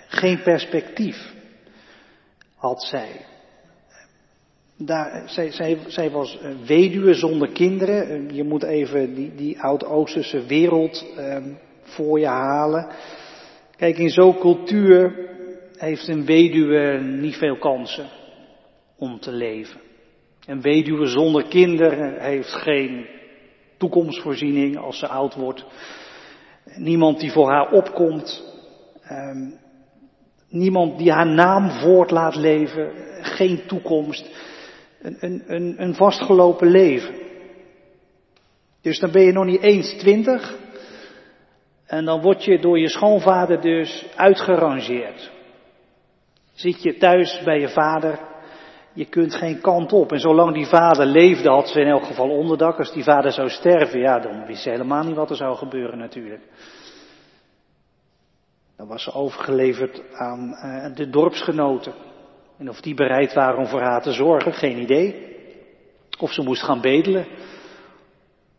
Geen 0.08 0.42
perspectief 0.42 1.34
had 2.56 2.84
zij. 2.84 3.26
Daar, 4.78 5.24
zij, 5.26 5.52
zij, 5.52 5.78
zij 5.88 6.12
was 6.12 6.40
weduwe 6.66 7.14
zonder 7.14 7.52
kinderen. 7.52 8.36
Je 8.36 8.44
moet 8.44 8.64
even 8.64 9.14
die, 9.14 9.36
die 9.36 9.62
Oud-Oosterse 9.62 10.46
wereld 10.46 11.06
eh, 11.18 11.38
voor 11.82 12.20
je 12.20 12.28
halen. 12.28 12.88
Kijk, 13.78 13.98
in 13.98 14.10
zo'n 14.10 14.38
cultuur 14.38 15.30
heeft 15.78 16.08
een 16.08 16.26
weduwe 16.26 17.00
niet 17.02 17.36
veel 17.36 17.58
kansen 17.58 18.10
om 18.98 19.20
te 19.20 19.32
leven. 19.32 19.80
Een 20.46 20.62
weduwe 20.62 21.06
zonder 21.06 21.44
kinderen 21.48 22.22
heeft 22.22 22.54
geen 22.54 23.06
toekomstvoorziening 23.78 24.78
als 24.78 25.00
ze 25.00 25.08
oud 25.08 25.36
wordt. 25.36 25.66
Niemand 26.76 27.20
die 27.20 27.32
voor 27.32 27.50
haar 27.50 27.72
opkomt. 27.72 28.44
Um, 29.12 29.60
niemand 30.50 30.98
die 30.98 31.12
haar 31.12 31.28
naam 31.28 31.70
voort 31.70 32.12
laat 32.12 32.36
leven. 32.36 32.92
Geen 33.22 33.62
toekomst. 33.68 34.30
Een, 35.02 35.18
een, 35.20 35.44
een, 35.48 35.76
een 35.78 35.96
vastgelopen 35.96 36.68
leven. 36.68 37.16
Dus 38.82 39.00
dan 39.00 39.12
ben 39.12 39.24
je 39.24 39.32
nog 39.32 39.46
niet 39.46 39.62
eens 39.62 39.94
twintig. 39.98 40.58
En 41.86 42.06
dan 42.06 42.22
word 42.22 42.44
je 42.44 42.60
door 42.60 42.80
je 42.80 42.90
schoonvader 42.90 43.62
dus 43.62 44.06
uitgerangeerd. 44.16 45.32
Zit 46.58 46.82
je 46.84 46.98
thuis 46.98 47.42
bij 47.44 47.60
je 47.60 47.70
vader, 47.70 48.20
je 48.94 49.06
kunt 49.06 49.36
geen 49.36 49.62
kant 49.62 49.94
op. 49.94 50.12
En 50.12 50.20
zolang 50.20 50.54
die 50.54 50.66
vader 50.66 51.06
leefde, 51.06 51.50
had 51.50 51.68
ze 51.68 51.80
in 51.80 51.88
elk 51.88 52.04
geval 52.04 52.30
onderdak. 52.30 52.78
Als 52.78 52.94
die 52.94 53.04
vader 53.04 53.32
zou 53.32 53.50
sterven, 53.50 54.00
ja, 54.00 54.20
dan 54.20 54.46
wist 54.46 54.62
ze 54.62 54.70
helemaal 54.70 55.04
niet 55.04 55.16
wat 55.16 55.30
er 55.30 55.36
zou 55.36 55.56
gebeuren 55.56 55.98
natuurlijk. 55.98 56.42
Dan 58.78 58.88
was 58.88 59.04
ze 59.04 59.14
overgeleverd 59.14 60.04
aan 60.14 60.50
uh, 60.50 60.96
de 60.96 61.10
dorpsgenoten. 61.10 61.94
En 62.58 62.70
of 62.70 62.82
die 62.82 62.94
bereid 62.94 63.34
waren 63.34 63.60
om 63.60 63.68
voor 63.68 63.82
haar 63.82 64.02
te 64.02 64.12
zorgen, 64.12 64.54
geen 64.54 64.78
idee. 64.78 65.36
Of 66.20 66.32
ze 66.32 66.42
moest 66.42 66.64
gaan 66.64 66.82
bedelen. 66.82 67.28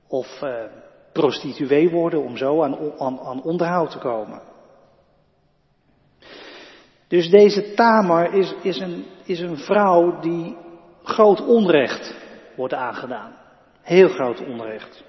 Of 0.09 0.43
uh, 0.43 0.65
prostituee 1.13 1.91
worden 1.91 2.23
om 2.23 2.37
zo 2.37 2.63
aan, 2.63 2.77
aan, 2.99 3.21
aan 3.21 3.43
onderhoud 3.43 3.91
te 3.91 3.99
komen. 3.99 4.41
Dus 7.09 7.31
deze 7.31 7.75
Tamar 7.75 8.35
is, 8.35 8.55
is, 8.63 8.79
een, 8.79 9.05
is 9.25 9.41
een 9.41 9.57
vrouw 9.57 10.21
die 10.21 10.57
groot 11.03 11.41
onrecht 11.41 12.15
wordt 12.57 12.75
aangedaan. 12.75 13.33
Heel 13.83 14.09
groot 14.09 14.45
onrecht. 14.47 15.05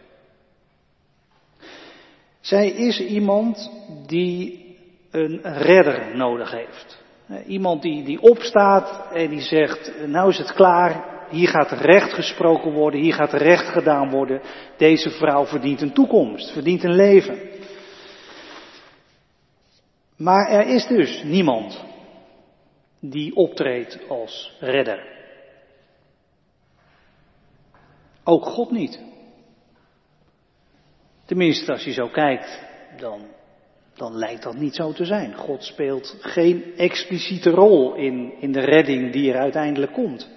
Zij 2.39 2.70
is 2.70 3.00
iemand 3.00 3.72
die 4.06 4.65
een 5.12 5.41
redder 5.44 6.15
nodig 6.15 6.51
heeft. 6.51 7.03
Iemand 7.48 7.82
die, 7.82 8.03
die 8.03 8.22
opstaat 8.22 9.12
en 9.13 9.29
die 9.29 9.41
zegt, 9.41 9.91
nou 10.08 10.29
is 10.29 10.38
het 10.38 10.53
klaar, 10.53 11.18
hier 11.29 11.48
gaat 11.48 11.72
recht 11.72 12.13
gesproken 12.13 12.72
worden, 12.72 13.00
hier 13.00 13.13
gaat 13.13 13.34
recht 13.34 13.68
gedaan 13.68 14.10
worden. 14.10 14.41
Deze 14.77 15.10
vrouw 15.10 15.46
verdient 15.46 15.82
een 15.82 15.94
toekomst, 15.94 16.51
verdient 16.51 16.84
een 16.84 16.96
leven. 16.96 17.39
Maar 20.18 20.50
er 20.50 20.68
is 20.68 20.88
dus 20.88 21.24
niemand 21.24 21.88
die 23.00 23.36
optreedt 23.36 24.00
als 24.08 24.58
redder. 24.60 25.18
Ook 28.24 28.46
God 28.46 28.72
niet. 28.72 29.00
Tenminste, 31.25 31.72
als 31.72 31.84
je 31.84 31.91
zo 31.91 32.08
kijkt, 32.08 32.62
dan, 32.98 33.22
dan 33.96 34.15
lijkt 34.15 34.44
dat 34.44 34.56
niet 34.56 34.75
zo 34.75 34.91
te 34.91 35.06
zijn. 35.06 35.36
God 35.36 35.63
speelt 35.63 36.18
geen 36.20 36.74
expliciete 36.77 37.50
rol 37.50 37.96
in, 37.96 38.34
in 38.39 38.51
de 38.51 38.62
redding 38.62 39.12
die 39.12 39.32
er 39.32 39.39
uiteindelijk 39.39 39.94
komt. 39.94 40.29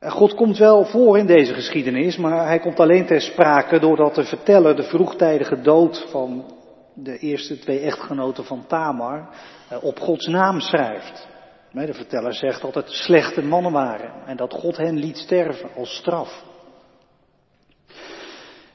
God 0.00 0.34
komt 0.34 0.58
wel 0.58 0.84
voor 0.84 1.18
in 1.18 1.26
deze 1.26 1.54
geschiedenis, 1.54 2.16
maar 2.16 2.46
hij 2.46 2.58
komt 2.58 2.80
alleen 2.80 3.06
ter 3.06 3.20
sprake 3.20 3.78
doordat 3.78 4.14
de 4.14 4.24
verteller 4.24 4.76
de 4.76 4.82
vroegtijdige 4.82 5.60
dood 5.60 6.06
van 6.10 6.57
de 7.02 7.18
eerste 7.18 7.58
twee 7.58 7.80
echtgenoten 7.80 8.44
van 8.44 8.66
Tamar 8.66 9.28
eh, 9.68 9.84
op 9.84 9.98
Gods 9.98 10.26
naam 10.26 10.60
schrijft. 10.60 11.26
De 11.72 11.94
verteller 11.94 12.34
zegt 12.34 12.60
dat 12.60 12.74
het 12.74 12.90
slechte 12.90 13.42
mannen 13.42 13.72
waren 13.72 14.12
en 14.26 14.36
dat 14.36 14.52
God 14.52 14.76
hen 14.76 14.98
liet 14.98 15.16
sterven 15.16 15.70
als 15.76 15.96
straf. 15.96 16.44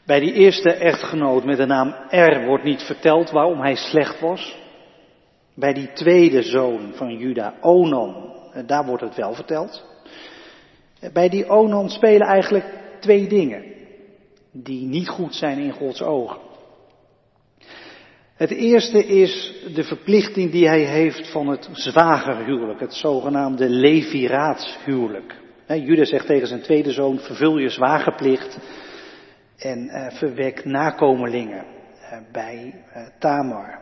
Bij 0.06 0.20
die 0.20 0.34
eerste 0.34 0.74
echtgenoot 0.74 1.44
met 1.44 1.58
de 1.58 1.66
naam 1.66 1.96
Er 2.10 2.46
wordt 2.46 2.64
niet 2.64 2.82
verteld 2.82 3.30
waarom 3.30 3.60
hij 3.60 3.76
slecht 3.76 4.20
was. 4.20 4.58
Bij 5.54 5.74
die 5.74 5.94
tweede 5.94 6.42
zoon 6.42 6.92
van 6.94 7.18
Juda, 7.18 7.54
Onan, 7.62 8.34
eh, 8.54 8.64
daar 8.66 8.86
wordt 8.86 9.04
het 9.04 9.16
wel 9.16 9.34
verteld. 9.34 9.86
Eh, 11.00 11.12
bij 11.12 11.30
die 11.30 11.50
Onan 11.50 11.90
spelen 11.90 12.28
eigenlijk 12.28 12.66
twee 13.00 13.28
dingen 13.28 13.64
die 14.52 14.86
niet 14.86 15.10
goed 15.10 15.36
zijn 15.36 15.58
in 15.58 15.72
Gods 15.72 16.02
ogen. 16.02 16.53
Het 18.44 18.52
eerste 18.52 19.06
is 19.06 19.54
de 19.74 19.84
verplichting 19.84 20.52
die 20.52 20.68
hij 20.68 20.84
heeft 20.84 21.32
van 21.32 21.48
het 21.48 21.70
zwagerhuwelijk, 21.72 22.80
het 22.80 22.94
zogenaamde 22.94 23.70
leviraatshuwelijk. 23.70 25.36
Judas 25.68 26.10
zegt 26.10 26.26
tegen 26.26 26.48
zijn 26.48 26.62
tweede 26.62 26.92
zoon, 26.92 27.20
vervul 27.20 27.58
je 27.58 27.70
zwagerplicht 27.70 28.58
en 29.58 29.80
uh, 29.80 30.18
verwek 30.18 30.66
nakomelingen 30.66 31.66
uh, 31.66 32.18
bij 32.32 32.84
uh, 32.96 33.08
Tamar. 33.20 33.80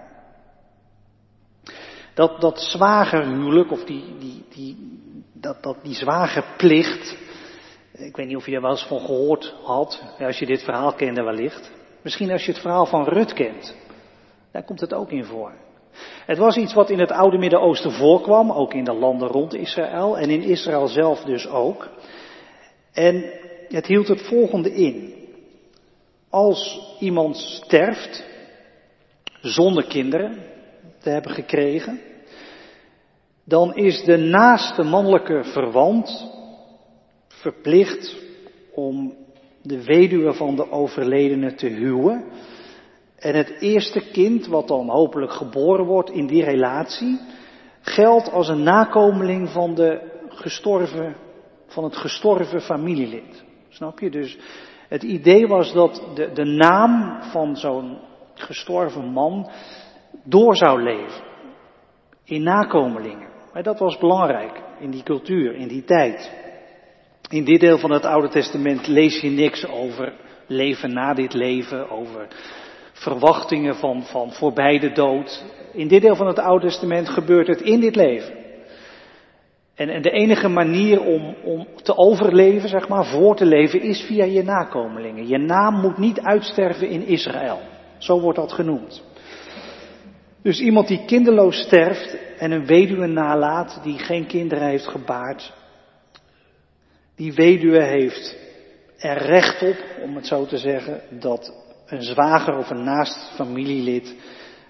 Dat, 2.13 2.41
dat 2.41 2.59
zwagerhuwelijk, 2.59 3.71
of 3.71 3.83
die, 3.83 4.03
die, 4.19 4.45
die, 4.49 4.99
dat, 5.33 5.63
dat, 5.63 5.77
die 5.83 5.95
zwagerplicht, 5.95 7.17
ik 7.93 8.15
weet 8.15 8.27
niet 8.27 8.35
of 8.37 8.45
je 8.45 8.55
er 8.55 8.61
wel 8.61 8.71
eens 8.71 8.87
van 8.87 8.99
gehoord 8.99 9.55
had, 9.63 10.03
als 10.19 10.39
je 10.39 10.45
dit 10.45 10.63
verhaal 10.63 10.93
kende 10.93 11.23
wellicht. 11.23 11.71
Misschien 12.01 12.31
als 12.31 12.45
je 12.45 12.51
het 12.51 12.61
verhaal 12.61 12.85
van 12.85 13.03
Rut 13.03 13.33
kent. 13.33 13.79
Daar 14.51 14.63
komt 14.63 14.79
het 14.79 14.93
ook 14.93 15.11
in 15.11 15.23
voor. 15.23 15.53
Het 16.25 16.37
was 16.37 16.57
iets 16.57 16.73
wat 16.73 16.89
in 16.89 16.99
het 16.99 17.11
oude 17.11 17.37
Midden-Oosten 17.37 17.91
voorkwam, 17.91 18.51
ook 18.51 18.73
in 18.73 18.83
de 18.83 18.93
landen 18.93 19.27
rond 19.27 19.53
Israël 19.53 20.17
en 20.17 20.29
in 20.29 20.41
Israël 20.41 20.87
zelf 20.87 21.23
dus 21.23 21.47
ook. 21.47 21.89
En 22.91 23.33
het 23.67 23.85
hield 23.85 24.07
het 24.07 24.21
volgende 24.21 24.73
in. 24.73 25.13
Als 26.29 26.79
iemand 26.99 27.37
sterft, 27.37 28.23
zonder 29.41 29.85
kinderen 29.85 30.37
te 30.99 31.09
hebben 31.09 31.31
gekregen, 31.31 31.99
dan 33.43 33.75
is 33.75 34.03
de 34.03 34.17
naaste 34.17 34.83
mannelijke 34.83 35.43
verwant 35.43 36.31
verplicht 37.27 38.15
om 38.73 39.15
de 39.61 39.83
weduwe 39.83 40.33
van 40.33 40.55
de 40.55 40.71
overledene 40.71 41.53
te 41.53 41.67
huwen 41.67 42.23
en 43.21 43.35
het 43.35 43.55
eerste 43.59 44.11
kind, 44.11 44.47
wat 44.47 44.67
dan 44.67 44.89
hopelijk 44.89 45.31
geboren 45.31 45.85
wordt 45.85 46.09
in 46.09 46.27
die 46.27 46.43
relatie, 46.43 47.19
geldt 47.81 48.31
als 48.31 48.47
een 48.47 48.63
nakomeling 48.63 49.49
van, 49.49 49.75
de 49.75 49.99
gestorven, 50.29 51.15
van 51.67 51.83
het 51.83 51.97
gestorven 51.97 52.61
familielid. 52.61 53.43
Snap 53.69 53.99
je? 53.99 54.09
Dus 54.09 54.37
het 54.87 55.03
idee 55.03 55.47
was 55.47 55.73
dat 55.73 56.03
de, 56.15 56.31
de 56.33 56.45
naam 56.45 57.21
van 57.21 57.57
zo'n 57.57 57.97
gestorven 58.33 59.05
man 59.05 59.49
door 60.23 60.55
zou 60.55 60.83
leven. 60.83 61.23
In 62.23 62.43
nakomelingen. 62.43 63.29
Maar 63.53 63.63
dat 63.63 63.79
was 63.79 63.97
belangrijk 63.97 64.61
in 64.79 64.91
die 64.91 65.03
cultuur, 65.03 65.55
in 65.55 65.67
die 65.67 65.83
tijd. 65.83 66.31
In 67.29 67.43
dit 67.43 67.59
deel 67.59 67.77
van 67.77 67.91
het 67.91 68.05
Oude 68.05 68.27
Testament 68.27 68.87
lees 68.87 69.21
je 69.21 69.29
niks 69.29 69.67
over 69.67 70.13
leven 70.47 70.93
na 70.93 71.13
dit 71.13 71.33
leven, 71.33 71.89
over 71.89 72.27
verwachtingen 73.01 73.75
van, 73.75 74.03
van 74.03 74.31
voorbij 74.31 74.79
de 74.79 74.91
dood. 74.91 75.43
In 75.73 75.87
dit 75.87 76.01
deel 76.01 76.15
van 76.15 76.27
het 76.27 76.39
Oude 76.39 76.65
Testament 76.65 77.09
gebeurt 77.09 77.47
het 77.47 77.61
in 77.61 77.79
dit 77.79 77.95
leven. 77.95 78.33
En, 79.75 79.89
en 79.89 80.01
de 80.01 80.09
enige 80.09 80.47
manier 80.47 81.01
om, 81.01 81.35
om 81.43 81.67
te 81.83 81.97
overleven, 81.97 82.69
zeg 82.69 82.87
maar, 82.87 83.05
voor 83.05 83.35
te 83.35 83.45
leven, 83.45 83.81
is 83.81 84.01
via 84.01 84.23
je 84.23 84.43
nakomelingen. 84.43 85.27
Je 85.27 85.37
naam 85.37 85.81
moet 85.81 85.97
niet 85.97 86.21
uitsterven 86.21 86.89
in 86.89 87.05
Israël. 87.05 87.59
Zo 87.97 88.19
wordt 88.19 88.37
dat 88.37 88.51
genoemd. 88.51 89.03
Dus 90.43 90.59
iemand 90.59 90.87
die 90.87 91.05
kinderloos 91.05 91.55
sterft 91.55 92.17
en 92.37 92.51
een 92.51 92.65
weduwe 92.65 93.07
nalaat 93.07 93.79
die 93.83 93.97
geen 93.99 94.25
kinderen 94.25 94.67
heeft 94.67 94.87
gebaard, 94.87 95.53
die 97.15 97.33
weduwe 97.33 97.83
heeft 97.83 98.37
er 98.97 99.17
recht 99.17 99.61
op, 99.61 99.77
om 100.03 100.15
het 100.15 100.27
zo 100.27 100.45
te 100.45 100.57
zeggen, 100.57 101.01
dat 101.19 101.60
een 101.91 102.03
zwager 102.03 102.57
of 102.57 102.69
een 102.69 102.83
naast 102.83 103.31
familielid 103.35 104.15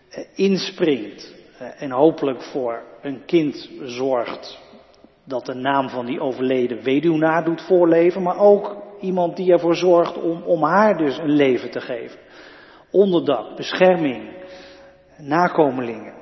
eh, 0.10 0.24
inspringt 0.36 1.34
eh, 1.58 1.82
en 1.82 1.92
hopelijk 1.92 2.42
voor 2.42 2.84
een 3.02 3.26
kind 3.26 3.70
zorgt 3.84 4.60
dat 5.24 5.46
de 5.46 5.54
naam 5.54 5.90
van 5.90 6.06
die 6.06 6.20
overleden 6.20 6.84
weduwnaar 6.84 7.44
doet 7.44 7.62
voorleven, 7.62 8.22
maar 8.22 8.38
ook 8.38 8.76
iemand 9.02 9.36
die 9.36 9.52
ervoor 9.52 9.76
zorgt 9.76 10.22
om, 10.22 10.42
om 10.42 10.64
haar 10.64 10.98
dus 10.98 11.18
een 11.18 11.36
leven 11.36 11.72
te 11.72 11.82
geven. 11.82 12.20
Onderdak, 12.92 13.56
bescherming, 13.56 14.30
nakomelingen. 15.18 16.14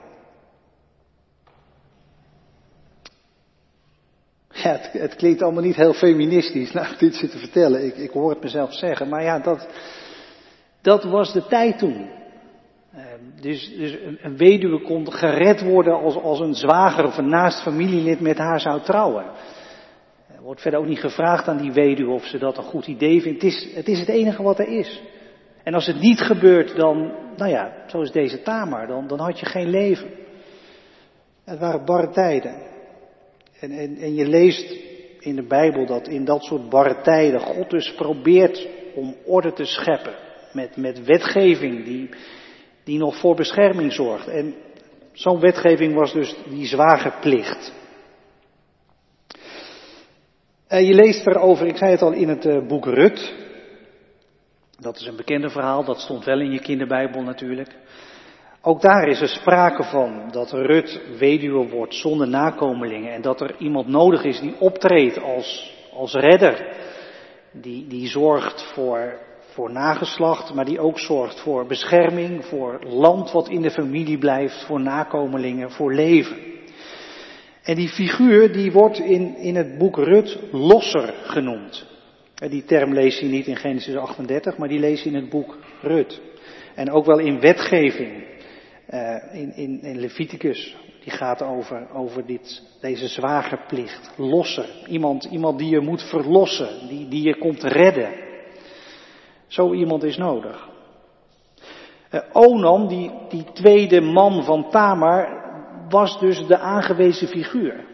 Ja, 4.50 4.72
het, 4.72 4.90
het, 4.92 5.16
klinkt 5.16 5.42
allemaal 5.42 5.64
niet 5.64 5.76
heel 5.76 5.94
feministisch, 5.94 6.72
nou, 6.72 6.98
dit 6.98 7.16
zit 7.16 7.32
te 7.32 7.38
vertellen. 7.38 7.86
Ik, 7.86 7.96
ik 7.96 8.12
hoor 8.12 8.30
het 8.30 8.44
mezelf 8.44 8.74
zeggen. 8.74 9.10
Maar 9.10 9.24
ja, 9.24 9.40
dat, 9.40 9.68
dat 10.82 11.04
was 11.04 11.34
de 11.34 11.46
tijd 11.46 11.78
toen. 11.78 12.10
Dus, 13.42 13.76
dus 13.78 13.92
een, 13.92 14.18
een, 14.22 14.38
weduwe 14.38 14.82
kon 14.82 15.14
gered 15.14 15.62
worden 15.62 15.94
als, 15.94 16.16
als 16.16 16.40
een 16.40 16.54
zwager 16.54 17.06
of 17.06 17.18
een 17.18 17.30
naast 17.30 17.62
familielid 17.62 18.20
met 18.20 18.38
haar 18.38 18.60
zou 18.60 18.82
trouwen. 18.82 19.24
Er 20.36 20.42
wordt 20.42 20.62
verder 20.62 20.80
ook 20.80 20.88
niet 20.88 21.00
gevraagd 21.00 21.48
aan 21.48 21.62
die 21.62 21.72
weduwe 21.72 22.12
of 22.12 22.26
ze 22.26 22.38
dat 22.38 22.58
een 22.58 22.64
goed 22.64 22.88
idee 22.88 23.22
vindt. 23.22 23.42
Het 23.42 23.52
is 23.52 23.74
het, 23.76 23.88
is 23.88 24.00
het 24.00 24.10
enige 24.10 24.44
wat 24.44 24.60
er 24.60 24.68
is. 24.68 25.02
En 25.64 25.74
als 25.74 25.86
het 25.86 26.00
niet 26.00 26.20
gebeurt, 26.20 26.76
dan, 26.76 27.12
nou 27.38 27.52
ja, 27.52 27.74
zoals 27.88 28.12
deze 28.12 28.42
Tamar, 28.42 28.88
dan, 28.88 29.08
dan 29.08 29.20
had 29.20 29.40
je 29.40 29.46
geen 29.46 29.70
leven. 29.70 30.10
Het 31.44 31.60
waren 31.60 31.86
barre 31.86 32.10
tijden. 32.10 32.56
En, 33.60 33.72
en, 33.72 33.98
en 33.98 34.16
je 34.16 34.28
leest 34.28 34.78
in 35.20 35.36
de 35.36 35.48
Bijbel 35.48 35.86
dat 35.86 36.08
in 36.08 36.26
dat 36.26 36.44
soort 36.44 36.70
barre 36.70 37.02
tijden 37.02 37.40
God 37.40 37.70
dus 37.70 37.94
probeert 37.94 38.68
om 38.96 39.16
orde 39.26 39.54
te 39.54 39.66
scheppen. 39.66 40.14
Met, 40.52 40.78
met 40.78 41.06
wetgeving 41.06 41.84
die, 41.86 42.10
die 42.84 42.98
nog 42.98 43.20
voor 43.20 43.36
bescherming 43.36 43.94
zorgt. 43.94 44.28
En 44.28 44.56
zo'n 45.14 45.40
wetgeving 45.40 45.94
was 45.94 46.14
dus 46.14 46.36
die 46.50 46.66
zwagerplicht. 46.66 47.74
En 50.68 50.86
je 50.86 50.94
leest 50.94 51.28
erover, 51.28 51.68
ik 51.68 51.78
zei 51.78 51.92
het 51.92 52.02
al 52.02 52.12
in 52.12 52.30
het 52.30 52.46
uh, 52.46 52.68
boek 52.68 52.86
Rut. 52.86 53.34
Dat 54.80 54.96
is 54.96 55.06
een 55.06 55.16
bekende 55.16 55.50
verhaal, 55.50 55.84
dat 55.84 56.00
stond 56.00 56.26
wel 56.26 56.40
in 56.40 56.52
je 56.52 56.60
kinderbijbel 56.60 57.22
natuurlijk. 57.22 57.76
Ook 58.62 58.82
daar 58.82 59.08
is 59.08 59.22
er 59.22 59.28
sprake 59.28 59.84
van 59.84 60.30
dat 60.32 60.52
Rut 60.52 61.02
weduwe 61.18 61.68
wordt 61.68 61.96
zonder 61.96 62.28
nakomelingen 62.28 63.14
en 63.14 63.22
dat 63.22 63.42
er 63.42 63.56
iemand 63.58 63.88
nodig 63.88 64.24
is 64.24 64.40
die 64.40 64.56
optreedt 64.60 65.22
als, 65.22 65.74
als 65.94 66.14
redder. 66.14 66.78
Die, 67.52 67.88
die 67.88 68.08
zorgt 68.08 68.64
voor 68.74 69.20
voor 69.50 69.72
nageslacht, 69.72 70.54
maar 70.54 70.66
die 70.66 70.80
ook 70.80 71.00
zorgt 71.00 71.40
voor 71.40 71.66
bescherming, 71.66 72.46
voor 72.46 72.80
land 72.86 73.32
wat 73.32 73.50
in 73.50 73.62
de 73.62 73.72
familie 73.72 74.18
blijft, 74.18 74.64
voor 74.66 74.82
nakomelingen, 74.82 75.72
voor 75.72 75.94
leven. 75.94 76.38
En 77.64 77.76
die 77.76 77.90
figuur 77.90 78.54
die 78.54 78.72
wordt 78.72 79.00
in, 79.00 79.36
in 79.36 79.56
het 79.56 79.78
boek 79.78 79.98
Rut 79.98 80.40
losser 80.52 81.14
genoemd. 81.24 81.86
Die 82.50 82.64
term 82.64 82.94
lees 82.94 83.20
je 83.20 83.26
niet 83.26 83.48
in 83.48 83.56
Genesis 83.56 83.96
38, 83.96 84.58
maar 84.58 84.68
die 84.68 84.80
lees 84.80 85.04
je 85.04 85.10
in 85.10 85.16
het 85.16 85.30
boek 85.30 85.58
Rut. 85.82 86.22
En 86.76 86.92
ook 86.92 87.06
wel 87.06 87.20
in 87.20 87.40
wetgeving, 87.40 88.24
uh, 88.90 89.16
in, 89.32 89.56
in, 89.56 89.82
in 89.82 90.00
Leviticus. 90.00 90.78
Die 91.04 91.12
gaat 91.12 91.42
over, 91.42 91.90
over 91.94 92.26
dit, 92.26 92.62
deze 92.82 93.08
zwagerplicht. 93.08 94.12
Losser. 94.18 94.70
Iemand, 94.88 95.24
iemand 95.24 95.60
die 95.60 95.70
je 95.70 95.80
moet 95.80 96.04
verlossen, 96.04 96.88
die, 96.88 97.08
die 97.08 97.24
je 97.24 97.38
komt 97.38 97.64
redden. 97.64 98.29
Zo 99.50 99.74
iemand 99.74 100.04
is 100.04 100.18
nodig. 100.18 100.68
Uh, 102.12 102.22
Onan, 102.32 102.88
die, 102.88 103.12
die 103.30 103.44
tweede 103.54 104.02
man 104.02 104.44
van 104.44 104.70
Tamar, 104.70 105.38
was 105.90 106.20
dus 106.20 106.48
de 106.48 106.58
aangewezen 106.58 107.28
figuur. 107.28 107.86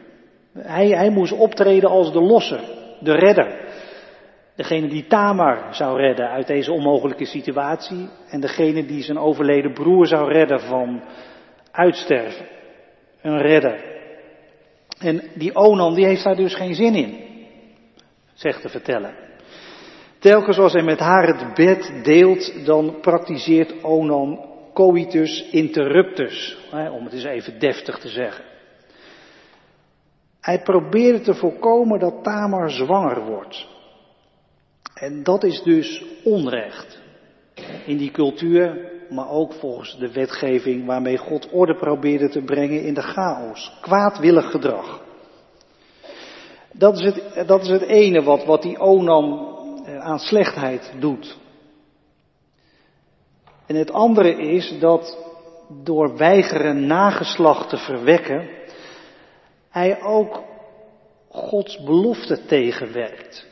Hij, 0.57 0.87
hij 0.87 1.09
moest 1.09 1.31
optreden 1.31 1.89
als 1.89 2.11
de 2.11 2.21
losser, 2.21 2.59
de 2.99 3.11
redder. 3.11 3.63
Degene 4.55 4.87
die 4.87 5.07
Tamar 5.07 5.67
zou 5.71 5.99
redden 5.99 6.29
uit 6.29 6.47
deze 6.47 6.71
onmogelijke 6.71 7.25
situatie. 7.25 8.09
En 8.29 8.39
degene 8.41 8.85
die 8.85 9.03
zijn 9.03 9.17
overleden 9.17 9.73
broer 9.73 10.07
zou 10.07 10.31
redden 10.31 10.59
van 10.59 11.01
uitsterven. 11.71 12.45
Een 13.21 13.41
redder. 13.41 13.83
En 14.99 15.23
die 15.33 15.55
Onan 15.55 15.93
die 15.93 16.05
heeft 16.05 16.23
daar 16.23 16.35
dus 16.35 16.55
geen 16.55 16.75
zin 16.75 16.95
in, 16.95 17.17
zegt 18.33 18.61
de 18.61 18.69
verteller. 18.69 19.15
Telkens 20.25 20.57
als 20.57 20.73
hij 20.73 20.83
met 20.83 20.99
haar 20.99 21.27
het 21.27 21.53
bed 21.53 22.03
deelt, 22.03 22.65
dan 22.65 22.97
praktiseert 23.01 23.83
Onan 23.83 24.45
coitus 24.73 25.49
interruptus, 25.51 26.57
om 26.71 27.03
het 27.03 27.13
eens 27.13 27.23
even 27.23 27.59
deftig 27.59 27.99
te 27.99 28.07
zeggen. 28.07 28.43
Hij 30.41 30.61
probeerde 30.61 31.21
te 31.21 31.33
voorkomen 31.33 31.99
dat 31.99 32.23
Tamar 32.23 32.69
zwanger 32.69 33.25
wordt. 33.25 33.67
En 34.93 35.23
dat 35.23 35.43
is 35.43 35.61
dus 35.61 36.03
onrecht. 36.23 37.01
In 37.85 37.97
die 37.97 38.11
cultuur, 38.11 38.91
maar 39.09 39.29
ook 39.29 39.53
volgens 39.53 39.97
de 39.97 40.11
wetgeving 40.11 40.85
waarmee 40.85 41.17
God 41.17 41.49
orde 41.51 41.75
probeerde 41.75 42.29
te 42.29 42.41
brengen 42.41 42.83
in 42.83 42.93
de 42.93 43.01
chaos. 43.01 43.77
Kwaadwillig 43.81 44.51
gedrag. 44.51 45.01
Dat 46.71 46.99
is 46.99 47.05
het, 47.05 47.47
dat 47.47 47.61
is 47.61 47.69
het 47.69 47.81
ene 47.81 48.23
wat, 48.23 48.45
wat 48.45 48.61
die 48.61 48.79
Onan 48.79 49.54
aan 49.99 50.19
slechtheid 50.19 50.93
doet. 50.99 51.37
En 53.65 53.75
het 53.75 53.91
andere 53.91 54.35
is 54.37 54.79
dat 54.79 55.17
door 55.83 56.17
weigeren 56.17 56.87
nageslacht 56.87 57.69
te 57.69 57.77
verwekken, 57.77 58.49
hij 59.69 60.01
ook 60.01 60.43
Gods 61.29 61.83
belofte 61.83 62.45
tegenwerkt. 62.45 63.47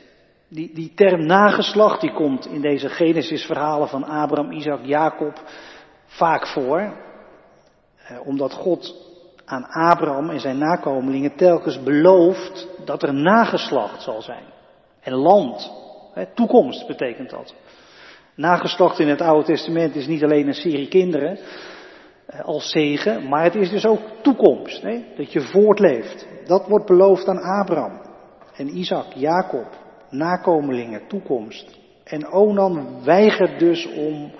Die, 0.48 0.74
die 0.74 0.92
term 0.94 1.26
nageslacht, 1.26 2.00
die 2.00 2.12
komt 2.12 2.46
in 2.46 2.60
deze 2.60 2.88
Genesis-verhalen 2.88 3.88
van 3.88 4.04
Abraham, 4.04 4.52
Isaac, 4.52 4.80
Jacob 4.82 5.42
vaak 6.06 6.46
voor. 6.46 6.78
Eh, 7.96 8.26
omdat 8.26 8.52
God 8.52 8.94
aan 9.44 9.66
Abraham 9.66 10.30
en 10.30 10.40
zijn 10.40 10.58
nakomelingen 10.58 11.36
telkens 11.36 11.82
belooft 11.82 12.68
dat 12.84 13.02
er 13.02 13.14
nageslacht 13.14 14.02
zal 14.02 14.22
zijn. 14.22 14.44
En 15.00 15.12
land. 15.12 15.83
Toekomst 16.34 16.86
betekent 16.86 17.30
dat. 17.30 17.54
Nageslacht 18.34 18.98
in 18.98 19.08
het 19.08 19.20
Oude 19.20 19.44
Testament 19.44 19.94
is 19.94 20.06
niet 20.06 20.22
alleen 20.24 20.46
een 20.46 20.54
serie 20.54 20.88
kinderen 20.88 21.38
eh, 22.26 22.40
als 22.40 22.70
zegen, 22.70 23.28
maar 23.28 23.42
het 23.42 23.54
is 23.54 23.70
dus 23.70 23.86
ook 23.86 24.00
toekomst. 24.22 24.82
Dat 25.16 25.32
je 25.32 25.40
voortleeft. 25.40 26.26
Dat 26.46 26.66
wordt 26.68 26.86
beloofd 26.86 27.28
aan 27.28 27.42
Abraham 27.42 28.00
en 28.56 28.76
Isaac, 28.76 29.06
Jacob, 29.14 29.66
nakomelingen, 30.10 31.08
toekomst. 31.08 31.78
En 32.04 32.26
Onan 32.26 33.04
weigert 33.04 33.58
dus 33.58 33.86
om, 33.86 34.32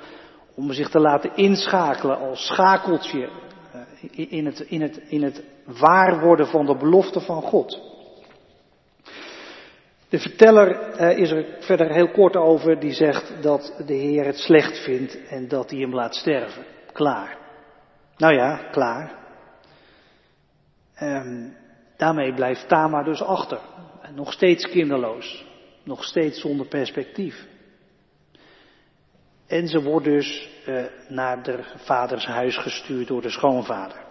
om 0.54 0.72
zich 0.72 0.88
te 0.90 1.00
laten 1.00 1.30
inschakelen 1.34 2.18
als 2.18 2.46
schakeltje 2.46 3.28
eh, 3.72 4.32
in 4.32 4.46
het, 4.46 4.60
in, 4.60 4.82
het, 4.82 4.96
in 5.08 5.22
het 5.22 5.42
waar 5.80 6.20
worden 6.20 6.46
van 6.46 6.66
de 6.66 6.76
belofte 6.76 7.20
van 7.20 7.42
God. 7.42 7.93
De 10.14 10.20
verteller 10.20 10.90
eh, 10.90 11.18
is 11.18 11.30
er 11.30 11.46
verder 11.60 11.92
heel 11.92 12.10
kort 12.10 12.36
over, 12.36 12.80
die 12.80 12.92
zegt 12.92 13.42
dat 13.42 13.82
de 13.86 13.92
Heer 13.94 14.24
het 14.24 14.38
slecht 14.38 14.78
vindt 14.84 15.26
en 15.28 15.48
dat 15.48 15.70
hij 15.70 15.80
hem 15.80 15.94
laat 15.94 16.14
sterven. 16.14 16.64
Klaar. 16.92 17.38
Nou 18.16 18.34
ja, 18.34 18.56
klaar. 18.70 19.14
Ehm, 20.94 21.48
daarmee 21.96 22.34
blijft 22.34 22.68
Tama 22.68 23.02
dus 23.02 23.22
achter. 23.22 23.60
Nog 24.14 24.32
steeds 24.32 24.68
kinderloos. 24.68 25.46
Nog 25.82 26.04
steeds 26.04 26.40
zonder 26.40 26.66
perspectief. 26.66 27.46
En 29.46 29.68
ze 29.68 29.82
wordt 29.82 30.06
dus 30.06 30.48
uh, 30.68 30.84
naar 31.08 31.42
de 31.42 31.64
vaders 31.76 32.26
huis 32.26 32.56
gestuurd 32.56 33.08
door 33.08 33.22
de 33.22 33.30
schoonvader. 33.30 34.04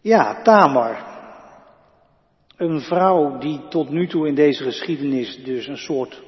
Ja, 0.00 0.42
Tamar. 0.42 1.13
Een 2.56 2.80
vrouw 2.80 3.38
die 3.38 3.60
tot 3.68 3.88
nu 3.90 4.06
toe 4.06 4.26
in 4.26 4.34
deze 4.34 4.62
geschiedenis 4.62 5.44
dus 5.44 5.66
een 5.66 5.78
soort 5.78 6.22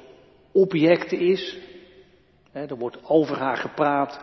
object 0.51 1.11
is. 1.11 1.57
Er 2.51 2.77
wordt 2.77 2.99
over 3.03 3.37
haar 3.37 3.57
gepraat. 3.57 4.15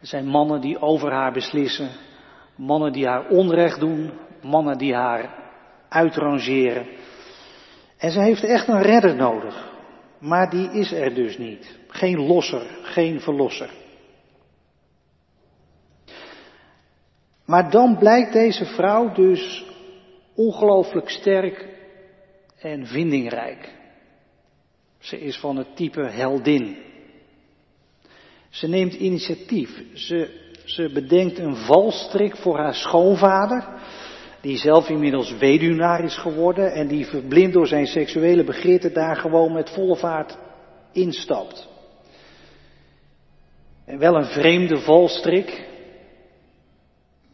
Er 0.00 0.06
zijn 0.06 0.26
mannen 0.26 0.60
die 0.60 0.80
over 0.80 1.12
haar 1.12 1.32
beslissen. 1.32 1.90
Mannen 2.56 2.92
die 2.92 3.06
haar 3.06 3.28
onrecht 3.28 3.80
doen. 3.80 4.10
Mannen 4.42 4.78
die 4.78 4.94
haar 4.94 5.34
uitrangeren. 5.88 6.86
En 7.98 8.10
ze 8.10 8.20
heeft 8.20 8.44
echt 8.44 8.68
een 8.68 8.82
redder 8.82 9.16
nodig. 9.16 9.70
Maar 10.18 10.50
die 10.50 10.70
is 10.70 10.92
er 10.92 11.14
dus 11.14 11.38
niet. 11.38 11.78
Geen 11.88 12.26
losser, 12.26 12.66
geen 12.82 13.20
verlosser. 13.20 13.70
Maar 17.44 17.70
dan 17.70 17.98
blijkt 17.98 18.32
deze 18.32 18.64
vrouw 18.64 19.12
dus 19.12 19.71
ongelooflijk 20.34 21.08
sterk 21.08 21.68
en 22.58 22.86
vindingrijk. 22.86 23.74
Ze 24.98 25.20
is 25.20 25.38
van 25.38 25.56
het 25.56 25.76
type 25.76 26.02
heldin. 26.02 26.76
Ze 28.50 28.68
neemt 28.68 28.94
initiatief. 28.94 29.82
Ze, 29.94 30.40
ze 30.64 30.90
bedenkt 30.92 31.38
een 31.38 31.56
valstrik 31.56 32.36
voor 32.36 32.58
haar 32.58 32.74
schoonvader, 32.74 33.68
die 34.40 34.56
zelf 34.56 34.88
inmiddels 34.88 35.36
weduwnaar 35.36 36.04
is 36.04 36.16
geworden 36.16 36.72
en 36.72 36.88
die 36.88 37.06
verblind 37.06 37.52
door 37.52 37.66
zijn 37.66 37.86
seksuele 37.86 38.44
begeerte 38.44 38.92
daar 38.92 39.16
gewoon 39.16 39.52
met 39.52 39.70
volle 39.70 39.96
vaart 39.96 40.38
instapt. 40.92 41.68
En 43.84 43.98
wel 43.98 44.16
een 44.16 44.24
vreemde 44.24 44.78
valstrik. 44.78 45.48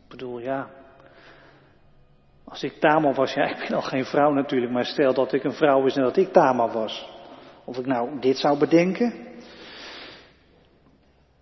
Ik 0.04 0.08
bedoel, 0.08 0.38
ja, 0.38 0.77
Als 2.48 2.62
ik 2.62 2.72
Tamar 2.80 3.14
was, 3.14 3.34
ja, 3.34 3.48
ik 3.48 3.58
ben 3.68 3.76
al 3.76 3.82
geen 3.82 4.04
vrouw 4.04 4.32
natuurlijk, 4.32 4.72
maar 4.72 4.84
stel 4.84 5.14
dat 5.14 5.32
ik 5.32 5.44
een 5.44 5.52
vrouw 5.52 5.82
was 5.82 5.96
en 5.96 6.02
dat 6.02 6.16
ik 6.16 6.32
Tamar 6.32 6.72
was. 6.72 7.08
Of 7.64 7.78
ik 7.78 7.86
nou 7.86 8.20
dit 8.20 8.38
zou 8.38 8.58
bedenken. 8.58 9.14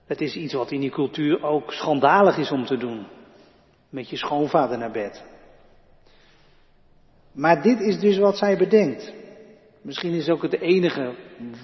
Het 0.06 0.20
is 0.20 0.36
iets 0.36 0.54
wat 0.54 0.70
in 0.70 0.80
die 0.80 0.90
cultuur 0.90 1.42
ook 1.42 1.72
schandalig 1.72 2.38
is 2.38 2.50
om 2.50 2.64
te 2.64 2.76
doen. 2.76 3.06
Met 3.90 4.10
je 4.10 4.16
schoonvader 4.16 4.78
naar 4.78 4.90
bed. 4.90 5.24
Maar 7.32 7.62
dit 7.62 7.80
is 7.80 8.00
dus 8.00 8.18
wat 8.18 8.38
zij 8.38 8.56
bedenkt. 8.56 9.12
Misschien 9.82 10.12
is 10.12 10.28
ook 10.28 10.42
het 10.42 10.60
enige 10.60 11.14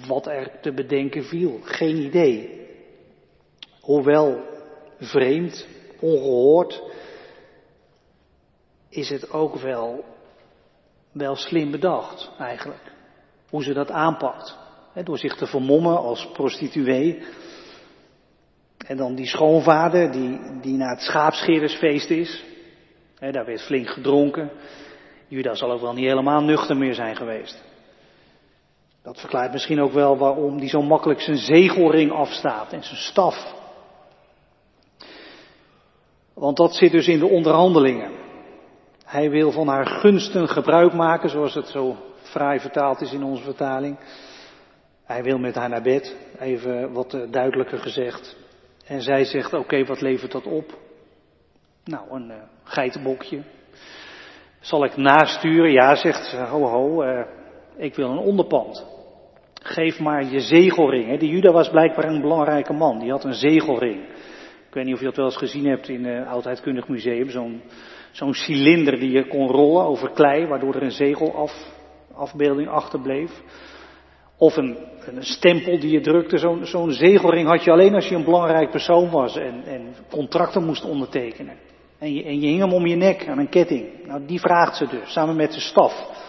wat 0.07 0.27
er 0.27 0.51
te 0.61 0.73
bedenken 0.73 1.23
viel. 1.23 1.59
Geen 1.63 1.95
idee. 1.95 2.67
Hoewel 3.81 4.41
vreemd, 4.99 5.67
ongehoord, 5.99 6.83
is 8.95 9.09
het 9.09 9.31
ook 9.31 9.55
wel, 9.55 10.05
wel 11.11 11.35
slim 11.35 11.71
bedacht 11.71 12.31
eigenlijk. 12.39 12.91
Hoe 13.49 13.63
ze 13.63 13.73
dat 13.73 13.91
aanpakt. 13.91 14.57
door 15.03 15.17
zich 15.17 15.35
te 15.35 15.47
vermommen 15.47 15.97
als 15.97 16.27
prostituee. 16.33 17.23
En 18.77 18.97
dan 18.97 19.15
die 19.15 19.27
schoonvader 19.27 20.11
die, 20.11 20.39
die 20.61 20.77
naar 20.77 20.89
het 20.89 21.01
schaapscherersfeest 21.01 22.09
is. 22.09 22.43
daar 23.19 23.45
werd 23.45 23.61
flink 23.61 23.87
gedronken. 23.87 24.51
Judas 25.27 25.59
zal 25.59 25.71
ook 25.71 25.81
wel 25.81 25.93
niet 25.93 26.05
helemaal 26.05 26.41
nuchter 26.41 26.77
meer 26.77 26.93
zijn 26.93 27.15
geweest. 27.15 27.63
Dat 29.03 29.19
verklaart 29.19 29.51
misschien 29.51 29.81
ook 29.81 29.91
wel 29.91 30.17
waarom 30.17 30.59
die 30.59 30.69
zo 30.69 30.81
makkelijk 30.81 31.21
zijn 31.21 31.37
zegelring 31.37 32.11
afstaat 32.11 32.73
en 32.73 32.83
zijn 32.83 32.97
staf. 32.97 33.53
Want 36.33 36.57
dat 36.57 36.75
zit 36.75 36.91
dus 36.91 37.07
in 37.07 37.19
de 37.19 37.27
onderhandelingen. 37.27 38.22
Hij 39.13 39.29
wil 39.29 39.51
van 39.51 39.67
haar 39.67 39.85
gunsten 39.85 40.47
gebruik 40.47 40.93
maken, 40.93 41.29
zoals 41.29 41.53
het 41.53 41.67
zo 41.67 41.95
fraai 42.21 42.59
vertaald 42.59 43.01
is 43.01 43.13
in 43.13 43.23
onze 43.23 43.43
vertaling. 43.43 43.99
Hij 45.05 45.23
wil 45.23 45.37
met 45.37 45.55
haar 45.55 45.69
naar 45.69 45.81
bed, 45.81 46.17
even 46.39 46.91
wat 46.91 47.17
duidelijker 47.31 47.77
gezegd. 47.77 48.37
En 48.85 49.01
zij 49.01 49.23
zegt, 49.23 49.53
oké, 49.53 49.85
wat 49.85 50.01
levert 50.01 50.31
dat 50.31 50.45
op? 50.45 50.77
Nou, 51.83 52.03
een 52.09 52.29
uh, 52.29 52.35
geitenbokje. 52.63 53.43
Zal 54.59 54.83
ik 54.83 54.97
nasturen? 54.97 55.71
Ja, 55.71 55.95
zegt 55.95 56.25
ze, 56.25 56.37
ho 56.37 56.67
ho, 56.67 57.03
uh, 57.03 57.25
ik 57.75 57.95
wil 57.95 58.09
een 58.09 58.17
onderpand. 58.17 58.85
Geef 59.53 59.99
maar 59.99 60.25
je 60.25 60.39
zegelring. 60.39 61.19
Die 61.19 61.29
Juda 61.29 61.51
was 61.51 61.69
blijkbaar 61.69 62.05
een 62.05 62.21
belangrijke 62.21 62.73
man, 62.73 62.99
die 62.99 63.11
had 63.11 63.23
een 63.23 63.33
zegelring. 63.33 64.03
Ik 64.67 64.73
weet 64.73 64.85
niet 64.85 64.93
of 64.93 64.99
je 64.99 65.05
dat 65.05 65.15
wel 65.15 65.25
eens 65.25 65.37
gezien 65.37 65.65
hebt 65.65 65.89
in 65.89 66.05
het 66.05 66.27
Oudheidkundig 66.27 66.87
Museum, 66.87 67.29
zo'n 67.29 67.61
zo'n 68.13 68.33
cilinder 68.33 68.99
die 68.99 69.11
je 69.11 69.27
kon 69.27 69.47
rollen 69.47 69.85
over 69.85 70.11
klei, 70.11 70.47
waardoor 70.47 70.75
er 70.75 70.83
een 70.83 70.91
zegelafbeelding 70.91 72.69
achterbleef. 72.69 73.31
Of 74.37 74.57
een, 74.57 74.77
een, 75.05 75.23
stempel 75.23 75.79
die 75.79 75.91
je 75.91 76.01
drukte. 76.01 76.37
Zo'n 76.37 76.65
zo'n 76.65 76.91
zegelring 76.91 77.47
had 77.47 77.63
je 77.63 77.71
alleen 77.71 77.95
als 77.95 78.07
je 78.07 78.15
een 78.15 78.23
belangrijk 78.23 78.71
persoon 78.71 79.09
was 79.09 79.37
en, 79.37 79.63
en 79.65 79.95
contracten 80.09 80.65
moest 80.65 80.85
ondertekenen. 80.85 81.55
En 81.99 82.13
je, 82.13 82.23
en 82.23 82.39
je 82.39 82.47
hing 82.47 82.59
hem 82.59 82.73
om 82.73 82.85
je 82.85 82.95
nek 82.95 83.27
aan 83.27 83.37
een 83.37 83.49
ketting. 83.49 84.05
Nou, 84.05 84.25
die 84.25 84.39
vraagt 84.39 84.75
ze 84.77 84.87
dus, 84.87 85.11
samen 85.11 85.35
met 85.35 85.53
de 85.53 85.59
staf. 85.59 86.21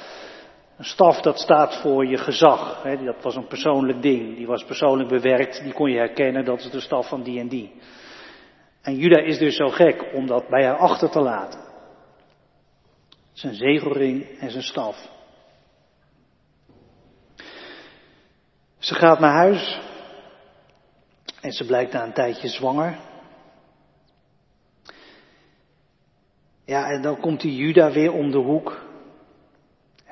Een 0.77 0.85
staf 0.85 1.21
dat 1.21 1.39
staat 1.39 1.81
voor 1.81 2.07
je 2.07 2.17
gezag. 2.17 2.83
Hè, 2.83 3.05
dat 3.05 3.23
was 3.23 3.37
een 3.37 3.47
persoonlijk 3.47 4.03
ding. 4.03 4.37
Die 4.37 4.47
was 4.47 4.65
persoonlijk 4.65 5.09
bewerkt. 5.09 5.63
Die 5.63 5.73
kon 5.73 5.91
je 5.91 5.97
herkennen. 5.97 6.45
Dat 6.45 6.59
is 6.59 6.71
de 6.71 6.81
staf 6.81 7.09
van 7.09 7.23
die 7.23 7.41
en 7.41 7.49
die. 7.49 7.73
En 8.83 8.97
Juda 8.97 9.21
is 9.21 9.39
dus 9.39 9.57
zo 9.57 9.69
gek 9.69 10.05
om 10.15 10.27
dat 10.27 10.49
bij 10.49 10.65
haar 10.65 10.77
achter 10.77 11.11
te 11.11 11.21
laten. 11.21 11.64
Zijn 13.35 13.55
zegelring 13.55 14.39
en 14.39 14.51
zijn 14.51 14.63
staf. 14.63 15.09
Ze 18.79 18.95
gaat 18.95 19.21
naar 19.21 19.33
huis 19.33 19.81
en 21.41 21.53
ze 21.53 21.67
blijkt 21.67 21.93
na 21.93 22.05
een 22.05 22.13
tijdje 22.13 22.49
zwanger. 22.49 22.99
Ja, 26.65 26.91
en 26.91 27.03
dan 27.03 27.21
komt 27.21 27.41
die 27.41 27.57
Juda 27.57 27.91
weer 27.91 28.13
om 28.13 28.31
de 28.31 28.39
hoek. 28.39 28.83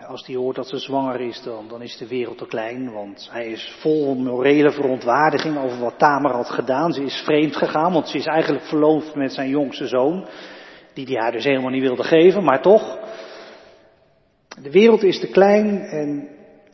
Als 0.07 0.27
hij 0.27 0.37
hoort 0.37 0.57
dat 0.57 0.69
ze 0.69 0.79
zwanger 0.79 1.21
is, 1.21 1.43
dan, 1.43 1.69
dan 1.69 1.83
is 1.83 1.97
de 1.97 2.09
wereld 2.09 2.39
te 2.39 2.47
klein, 2.47 2.93
want 2.93 3.29
hij 3.31 3.47
is 3.47 3.77
vol 3.81 4.15
morele 4.15 4.71
verontwaardiging 4.71 5.59
over 5.59 5.79
wat 5.79 5.99
Tamar 5.99 6.33
had 6.33 6.51
gedaan. 6.51 6.93
Ze 6.93 7.03
is 7.03 7.23
vreemd 7.25 7.57
gegaan, 7.57 7.93
want 7.93 8.09
ze 8.09 8.17
is 8.17 8.27
eigenlijk 8.27 8.65
verloofd 8.65 9.15
met 9.15 9.33
zijn 9.33 9.49
jongste 9.49 9.87
zoon, 9.87 10.29
die 10.95 11.07
hij 11.07 11.23
haar 11.23 11.33
dus 11.33 11.45
helemaal 11.45 11.71
niet 11.71 11.83
wilde 11.83 12.05
geven, 12.05 12.45
maar 12.45 12.63
toch. 12.63 12.99
De 14.63 14.71
wereld 14.71 15.03
is 15.03 15.21
te 15.21 15.27
klein 15.27 15.81
en 15.81 16.29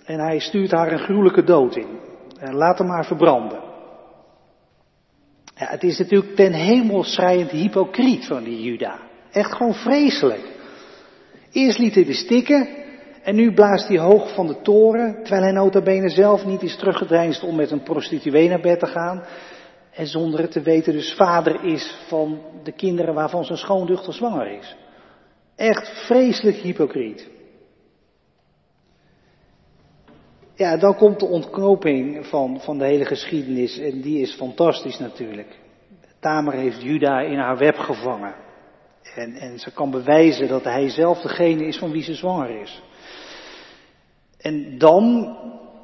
en 0.08 0.18
hij 0.18 0.38
stuurt 0.38 0.70
haar 0.70 0.92
een 0.92 0.98
gruwelijke 0.98 1.44
dood 1.44 1.76
in. 1.76 1.98
En 2.38 2.54
laat 2.54 2.78
hem 2.78 2.86
maar 2.86 3.04
verbranden. 3.04 3.60
Ja, 5.54 5.66
het 5.66 5.82
is 5.82 5.98
natuurlijk 5.98 6.36
ten 6.36 6.52
hemel 6.52 7.02
schrijend 7.02 7.50
hypocriet 7.50 8.26
van 8.26 8.44
die 8.44 8.62
Juda. 8.62 8.98
Echt 9.32 9.52
gewoon 9.52 9.74
vreselijk. 9.74 10.56
Eerst 11.52 11.78
liet 11.78 11.94
hij 11.94 12.04
de 12.04 12.14
stikken 12.14 12.68
en 13.22 13.34
nu 13.34 13.52
blaast 13.52 13.88
hij 13.88 13.98
hoog 13.98 14.34
van 14.34 14.46
de 14.46 14.60
toren, 14.60 15.14
terwijl 15.22 15.42
hij 15.42 15.52
nota 15.52 15.82
bene 15.82 16.08
zelf 16.08 16.44
niet 16.44 16.62
is 16.62 16.76
teruggedeinst 16.76 17.42
om 17.42 17.56
met 17.56 17.70
een 17.70 17.82
prostituee 17.82 18.48
naar 18.48 18.60
bed 18.60 18.78
te 18.78 18.86
gaan. 18.86 19.24
En 19.98 20.06
zonder 20.06 20.40
het 20.40 20.50
te 20.50 20.60
weten 20.60 20.92
dus 20.92 21.14
vader 21.14 21.64
is 21.64 21.96
van 22.06 22.40
de 22.62 22.72
kinderen 22.72 23.14
waarvan 23.14 23.44
zijn 23.44 23.58
schoondochter 23.58 24.12
zwanger 24.12 24.50
is. 24.58 24.76
Echt 25.56 26.06
vreselijk 26.06 26.56
hypocriet. 26.56 27.28
Ja, 30.54 30.76
dan 30.76 30.96
komt 30.96 31.20
de 31.20 31.26
ontknoping 31.26 32.26
van, 32.26 32.60
van 32.60 32.78
de 32.78 32.84
hele 32.84 33.04
geschiedenis 33.04 33.78
en 33.78 34.00
die 34.00 34.20
is 34.20 34.34
fantastisch 34.34 34.98
natuurlijk. 34.98 35.58
Tamer 36.20 36.52
heeft 36.52 36.82
Juda 36.82 37.20
in 37.20 37.38
haar 37.38 37.58
web 37.58 37.76
gevangen. 37.76 38.34
En, 39.14 39.34
en 39.34 39.58
ze 39.58 39.72
kan 39.72 39.90
bewijzen 39.90 40.48
dat 40.48 40.64
hij 40.64 40.88
zelf 40.88 41.20
degene 41.20 41.66
is 41.66 41.78
van 41.78 41.90
wie 41.90 42.02
ze 42.02 42.14
zwanger 42.14 42.60
is. 42.60 42.82
En 44.38 44.78
dan, 44.78 45.36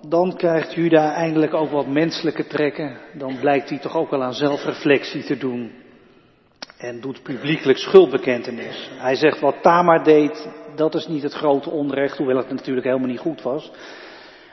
dan 0.08 0.36
krijgt 0.36 0.74
Juda 0.74 1.12
eindelijk 1.12 1.54
ook 1.54 1.70
wat 1.70 1.86
menselijke 1.86 2.46
trekken. 2.46 2.98
Dan 3.12 3.38
blijkt 3.40 3.68
hij 3.68 3.78
toch 3.78 3.96
ook 3.96 4.10
wel 4.10 4.22
aan 4.22 4.34
zelfreflectie 4.34 5.24
te 5.24 5.36
doen. 5.36 5.72
En 6.78 7.00
doet 7.00 7.22
publiekelijk 7.22 7.78
schuldbekentenis. 7.78 8.90
Hij 8.98 9.14
zegt 9.14 9.40
wat 9.40 9.62
Tamar 9.62 10.04
deed, 10.04 10.48
dat 10.76 10.94
is 10.94 11.06
niet 11.06 11.22
het 11.22 11.32
grote 11.32 11.70
onrecht, 11.70 12.16
hoewel 12.16 12.36
het 12.36 12.50
natuurlijk 12.50 12.86
helemaal 12.86 13.08
niet 13.08 13.18
goed 13.18 13.42
was. 13.42 13.70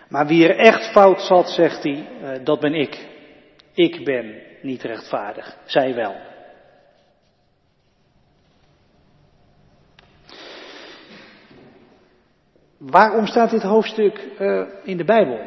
Maar 0.09 0.27
wie 0.27 0.47
er 0.47 0.57
echt 0.57 0.91
fout 0.91 1.21
zat, 1.21 1.49
zegt 1.49 1.83
hij, 1.83 2.07
uh, 2.21 2.29
dat 2.43 2.59
ben 2.59 2.73
ik. 2.73 3.07
Ik 3.73 4.05
ben 4.05 4.35
niet 4.61 4.81
rechtvaardig, 4.81 5.57
zij 5.65 5.95
wel. 5.95 6.30
Waarom 12.81 13.25
staat 13.25 13.49
dit 13.49 13.61
hoofdstuk 13.61 14.29
uh, 14.39 14.67
in 14.83 14.97
de 14.97 15.03
Bijbel? 15.03 15.39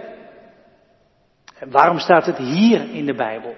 En 1.58 1.70
waarom 1.70 1.98
staat 1.98 2.26
het 2.26 2.36
hier 2.36 2.90
in 2.90 3.06
de 3.06 3.14
Bijbel? 3.14 3.54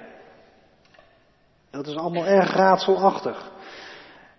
Dat 1.70 1.86
is 1.86 1.96
allemaal 1.96 2.26
erg 2.26 2.52
raadselachtig. 2.52 3.52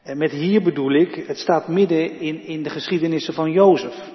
En 0.04 0.18
met 0.18 0.32
hier 0.32 0.64
bedoel 0.64 0.92
ik, 0.92 1.16
het 1.16 1.38
staat 1.38 1.68
midden 1.68 2.20
in, 2.20 2.42
in 2.42 2.64
de 2.64 2.70
geschiedenissen 2.70 3.34
van 3.34 3.52
Jozef. 3.52 4.12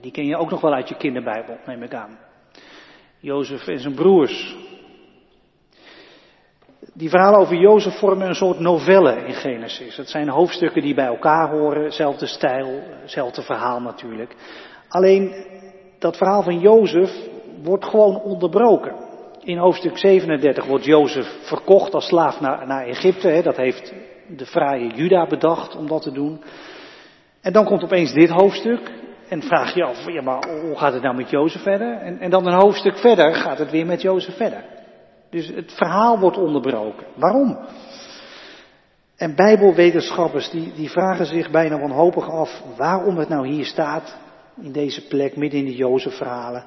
Die 0.00 0.12
ken 0.12 0.26
je 0.26 0.36
ook 0.36 0.50
nog 0.50 0.60
wel 0.60 0.74
uit 0.74 0.88
je 0.88 0.96
kinderbijbel, 0.96 1.58
neem 1.66 1.82
ik 1.82 1.94
aan. 1.94 2.18
Jozef 3.18 3.66
en 3.66 3.78
zijn 3.78 3.94
broers. 3.94 4.56
Die 7.00 7.08
verhalen 7.08 7.40
over 7.40 7.56
Jozef 7.56 7.98
vormen 7.98 8.28
een 8.28 8.34
soort 8.34 8.58
novelle 8.58 9.16
in 9.26 9.34
Genesis. 9.34 9.96
Het 9.96 10.08
zijn 10.08 10.28
hoofdstukken 10.28 10.82
die 10.82 10.94
bij 10.94 11.06
elkaar 11.06 11.50
horen, 11.50 11.92
zelfde 11.92 12.26
stijl, 12.26 12.82
zelfde 13.04 13.42
verhaal 13.42 13.80
natuurlijk. 13.80 14.34
Alleen 14.88 15.46
dat 15.98 16.16
verhaal 16.16 16.42
van 16.42 16.58
Jozef 16.58 17.10
wordt 17.62 17.84
gewoon 17.84 18.20
onderbroken. 18.22 18.94
In 19.40 19.56
hoofdstuk 19.56 19.98
37 19.98 20.66
wordt 20.66 20.84
Jozef 20.84 21.26
verkocht 21.42 21.94
als 21.94 22.06
slaaf 22.06 22.40
naar, 22.40 22.66
naar 22.66 22.86
Egypte. 22.86 23.28
Hè. 23.28 23.42
Dat 23.42 23.56
heeft 23.56 23.92
de 24.36 24.46
fraaie 24.46 24.94
Juda 24.94 25.26
bedacht 25.26 25.76
om 25.76 25.88
dat 25.88 26.02
te 26.02 26.12
doen. 26.12 26.40
En 27.40 27.52
dan 27.52 27.64
komt 27.64 27.84
opeens 27.84 28.12
dit 28.12 28.30
hoofdstuk. 28.30 28.90
En 29.28 29.42
vraag 29.42 29.74
je 29.74 29.84
af, 29.84 30.06
ja, 30.06 30.22
maar 30.22 30.48
hoe 30.60 30.78
gaat 30.78 30.92
het 30.92 31.02
nou 31.02 31.16
met 31.16 31.30
Jozef 31.30 31.62
verder? 31.62 31.92
En, 31.92 32.18
en 32.18 32.30
dan 32.30 32.46
een 32.46 32.60
hoofdstuk 32.60 32.98
verder 32.98 33.34
gaat 33.34 33.58
het 33.58 33.70
weer 33.70 33.86
met 33.86 34.02
Jozef 34.02 34.36
verder. 34.36 34.78
Dus 35.30 35.46
het 35.46 35.72
verhaal 35.72 36.18
wordt 36.18 36.36
onderbroken. 36.36 37.06
Waarom? 37.16 37.58
En 39.16 39.34
bijbelwetenschappers 39.34 40.50
die, 40.50 40.72
die 40.72 40.90
vragen 40.90 41.26
zich 41.26 41.50
bijna 41.50 41.78
wanhopig 41.78 42.30
af 42.30 42.62
waarom 42.76 43.16
het 43.16 43.28
nou 43.28 43.48
hier 43.48 43.64
staat, 43.64 44.16
in 44.60 44.72
deze 44.72 45.06
plek, 45.06 45.36
midden 45.36 45.60
in 45.60 45.66
de 45.66 45.76
Jozef-verhalen. 45.76 46.64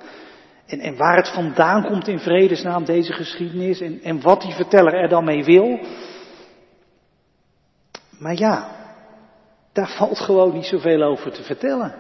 En, 0.66 0.80
en 0.80 0.98
waar 0.98 1.16
het 1.16 1.34
vandaan 1.34 1.86
komt 1.86 2.08
in 2.08 2.20
vredesnaam, 2.20 2.86
deze 2.86 3.14
geschiedenis, 3.14 3.82
en, 3.82 4.00
en 4.04 4.22
wat 4.22 4.42
die 4.42 4.54
verteller 4.54 4.94
er 4.94 5.10
dan 5.10 5.24
mee 5.24 5.44
wil. 5.44 5.80
Maar 8.20 8.36
ja, 8.38 8.68
Daar 9.74 9.90
valt 9.98 10.20
gewoon 10.20 10.54
niet 10.54 10.66
zoveel 10.66 11.04
over 11.04 11.32
te 11.32 11.44
vertellen. 11.44 11.96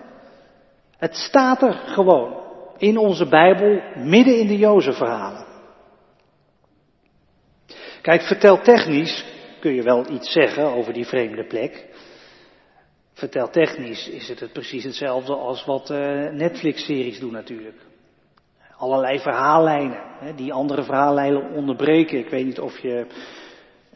Het 0.97 1.15
staat 1.15 1.61
er 1.61 1.73
gewoon 1.73 2.41
in 2.77 2.97
onze 2.97 3.27
Bijbel, 3.27 3.81
midden 3.95 4.39
in 4.39 4.47
de 4.47 4.57
Jozef-verhalen. 4.57 5.52
Kijk, 8.03 8.21
verteltechnisch 8.21 9.25
kun 9.59 9.73
je 9.73 9.83
wel 9.83 10.09
iets 10.09 10.31
zeggen 10.31 10.63
over 10.63 10.93
die 10.93 11.05
vreemde 11.05 11.43
plek. 11.43 11.85
Verteltechnisch 13.13 14.09
is 14.09 14.27
het, 14.27 14.39
het 14.39 14.53
precies 14.53 14.83
hetzelfde 14.83 15.35
als 15.35 15.65
wat 15.65 15.89
uh, 15.89 15.97
Netflix-series 16.29 17.19
doen 17.19 17.31
natuurlijk. 17.31 17.77
Allerlei 18.77 19.19
verhaallijnen, 19.19 20.35
die 20.35 20.53
andere 20.53 20.83
verhaallijnen 20.83 21.51
onderbreken. 21.51 22.19
Ik 22.19 22.29
weet 22.29 22.45
niet 22.45 22.59
of 22.59 22.79
je 22.79 23.05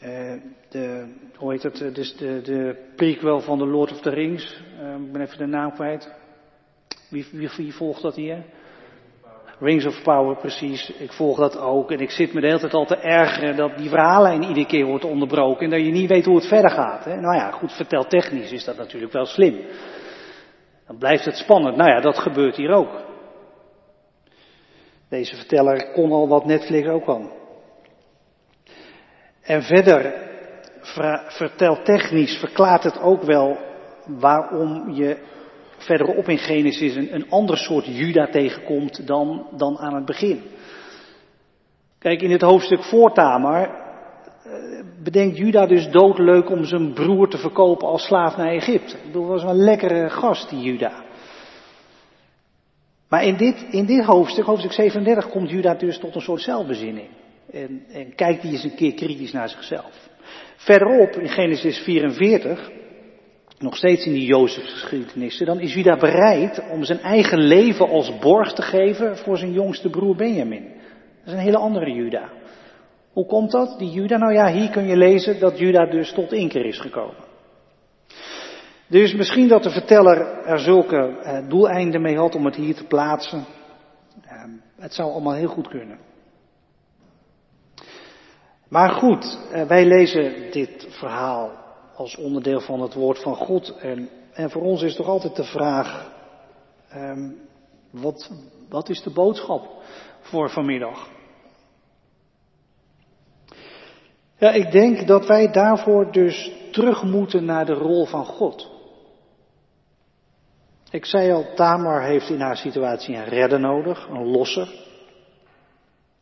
uh, 0.03 0.41
de, 0.69 1.13
hoe 1.35 1.51
heet 1.51 1.63
het, 1.63 1.95
dus 1.95 2.15
de, 2.15 2.41
de 2.41 2.91
prequel 2.95 3.39
van 3.39 3.57
The 3.57 3.67
Lord 3.67 3.91
of 3.91 4.01
the 4.01 4.09
Rings, 4.09 4.61
ik 5.05 5.11
ben 5.11 5.21
even 5.21 5.37
de 5.37 5.45
naam 5.45 5.73
kwijt. 5.73 6.13
Wie, 7.09 7.25
wie, 7.31 7.49
wie 7.57 7.73
volgt 7.73 8.01
dat 8.01 8.15
hier? 8.15 8.43
Rings 9.59 9.85
of 9.85 10.01
Power, 10.03 10.35
precies. 10.35 10.89
Ik 10.89 11.13
volg 11.13 11.37
dat 11.37 11.57
ook. 11.57 11.91
En 11.91 11.99
ik 11.99 12.11
zit 12.11 12.33
me 12.33 12.41
de 12.41 12.47
hele 12.47 12.59
tijd 12.59 12.73
al 12.73 12.85
te 12.85 12.97
ergeren 12.97 13.55
dat 13.55 13.77
die 13.77 13.89
verhaallijn 13.89 14.43
iedere 14.43 14.65
keer 14.65 14.85
wordt 14.85 15.05
onderbroken. 15.05 15.63
En 15.63 15.69
dat 15.69 15.85
je 15.85 15.91
niet 15.91 16.09
weet 16.09 16.25
hoe 16.25 16.35
het 16.35 16.47
verder 16.47 16.71
gaat. 16.71 17.05
Hè? 17.05 17.15
Nou 17.15 17.35
ja, 17.35 17.51
goed, 17.51 17.71
verteltechnisch 17.73 18.51
is 18.51 18.63
dat 18.63 18.77
natuurlijk 18.77 19.13
wel 19.13 19.25
slim. 19.25 19.65
Dan 20.87 20.97
blijft 20.97 21.25
het 21.25 21.35
spannend. 21.35 21.75
Nou 21.75 21.89
ja, 21.89 21.99
dat 21.99 22.17
gebeurt 22.17 22.55
hier 22.55 22.71
ook. 22.71 23.05
Deze 25.09 25.35
verteller 25.35 25.91
kon 25.91 26.11
al 26.11 26.27
wat 26.27 26.45
Netflix 26.45 26.87
ook 26.87 27.05
kan. 27.05 27.31
En 29.41 29.63
verder, 29.63 30.13
verteltechnisch 31.27 32.37
verklaart 32.37 32.83
het 32.83 32.99
ook 32.99 33.23
wel 33.23 33.57
waarom 34.05 34.91
je 34.91 35.17
verderop 35.77 36.29
in 36.29 36.37
Genesis 36.37 36.95
een, 36.95 37.13
een 37.13 37.29
ander 37.29 37.57
soort 37.57 37.85
Juda 37.85 38.27
tegenkomt 38.27 39.07
dan, 39.07 39.47
dan 39.57 39.77
aan 39.77 39.95
het 39.95 40.05
begin. 40.05 40.41
Kijk, 41.99 42.21
in 42.21 42.31
het 42.31 42.41
hoofdstuk 42.41 42.83
voor 42.83 43.13
Tamar 43.13 43.63
eh, 43.63 44.51
bedenkt 45.03 45.37
Juda 45.37 45.65
dus 45.65 45.89
doodleuk 45.89 46.49
om 46.49 46.63
zijn 46.63 46.93
broer 46.93 47.29
te 47.29 47.37
verkopen 47.37 47.87
als 47.87 48.05
slaaf 48.05 48.37
naar 48.37 48.51
Egypte. 48.51 48.95
Dat 49.11 49.25
was 49.25 49.43
een 49.43 49.55
lekkere 49.55 50.09
gast, 50.09 50.49
die 50.49 50.61
Juda. 50.61 51.05
Maar 53.09 53.23
in 53.23 53.37
dit, 53.37 53.65
in 53.69 53.85
dit 53.85 54.05
hoofdstuk, 54.05 54.45
hoofdstuk 54.45 54.71
37, 54.71 55.29
komt 55.29 55.49
Juda 55.49 55.73
dus 55.73 55.97
tot 55.97 56.15
een 56.15 56.21
soort 56.21 56.41
zelfbezinning. 56.41 57.07
En, 57.51 57.83
en 57.91 58.15
kijkt 58.15 58.41
hij 58.41 58.51
eens 58.51 58.63
een 58.63 58.75
keer 58.75 58.93
kritisch 58.93 59.31
naar 59.31 59.49
zichzelf. 59.49 60.09
Verderop, 60.55 61.11
in 61.11 61.29
Genesis 61.29 61.77
44, 61.77 62.71
nog 63.59 63.75
steeds 63.75 64.05
in 64.05 64.13
die 64.13 64.25
Jozefsgeschiedenissen, 64.25 65.45
dan 65.45 65.59
is 65.59 65.73
Juda 65.73 65.97
bereid 65.97 66.69
om 66.71 66.83
zijn 66.83 66.99
eigen 66.99 67.39
leven 67.39 67.89
als 67.89 68.17
borg 68.19 68.53
te 68.53 68.61
geven 68.61 69.17
voor 69.17 69.37
zijn 69.37 69.51
jongste 69.51 69.89
broer 69.89 70.15
Benjamin. 70.15 70.63
Dat 70.63 71.25
is 71.25 71.33
een 71.33 71.45
hele 71.45 71.57
andere 71.57 71.91
Juda. 71.91 72.29
Hoe 73.13 73.25
komt 73.25 73.51
dat, 73.51 73.79
die 73.79 73.89
Juda? 73.89 74.17
Nou 74.17 74.33
ja, 74.33 74.51
hier 74.51 74.69
kun 74.69 74.87
je 74.87 74.97
lezen 74.97 75.39
dat 75.39 75.59
Juda 75.59 75.85
dus 75.85 76.11
tot 76.13 76.33
inkeer 76.33 76.65
is 76.65 76.79
gekomen. 76.79 77.25
Dus 78.87 79.13
misschien 79.13 79.47
dat 79.47 79.63
de 79.63 79.69
verteller 79.69 80.43
er 80.45 80.59
zulke 80.59 80.97
eh, 80.97 81.49
doeleinden 81.49 82.01
mee 82.01 82.17
had 82.17 82.35
om 82.35 82.45
het 82.45 82.55
hier 82.55 82.75
te 82.75 82.83
plaatsen. 82.83 83.45
Eh, 84.23 84.43
het 84.77 84.93
zou 84.93 85.11
allemaal 85.11 85.33
heel 85.33 85.47
goed 85.47 85.67
kunnen. 85.67 85.99
Maar 88.69 88.89
goed, 88.89 89.39
eh, 89.51 89.67
wij 89.67 89.85
lezen 89.85 90.51
dit 90.51 90.87
verhaal 90.89 91.66
als 91.97 92.15
onderdeel 92.15 92.59
van 92.59 92.81
het 92.81 92.93
woord 92.93 93.21
van 93.21 93.35
God. 93.35 93.77
En, 93.77 94.09
en 94.33 94.49
voor 94.49 94.61
ons 94.61 94.81
is 94.81 94.95
toch 94.95 95.07
altijd 95.07 95.35
de 95.35 95.43
vraag, 95.43 96.11
um, 96.95 97.37
wat, 97.89 98.31
wat 98.69 98.89
is 98.89 99.01
de 99.01 99.09
boodschap 99.09 99.83
voor 100.19 100.49
vanmiddag? 100.49 101.09
Ja, 104.37 104.51
ik 104.51 104.71
denk 104.71 105.07
dat 105.07 105.25
wij 105.25 105.51
daarvoor 105.51 106.11
dus 106.11 106.51
terug 106.71 107.03
moeten 107.03 107.45
naar 107.45 107.65
de 107.65 107.73
rol 107.73 108.05
van 108.05 108.25
God. 108.25 108.69
Ik 110.91 111.05
zei 111.05 111.31
al, 111.31 111.53
Tamar 111.55 112.03
heeft 112.03 112.29
in 112.29 112.41
haar 112.41 112.57
situatie 112.57 113.15
een 113.15 113.25
redder 113.25 113.59
nodig, 113.59 114.07
een 114.07 114.27
losser. 114.27 114.85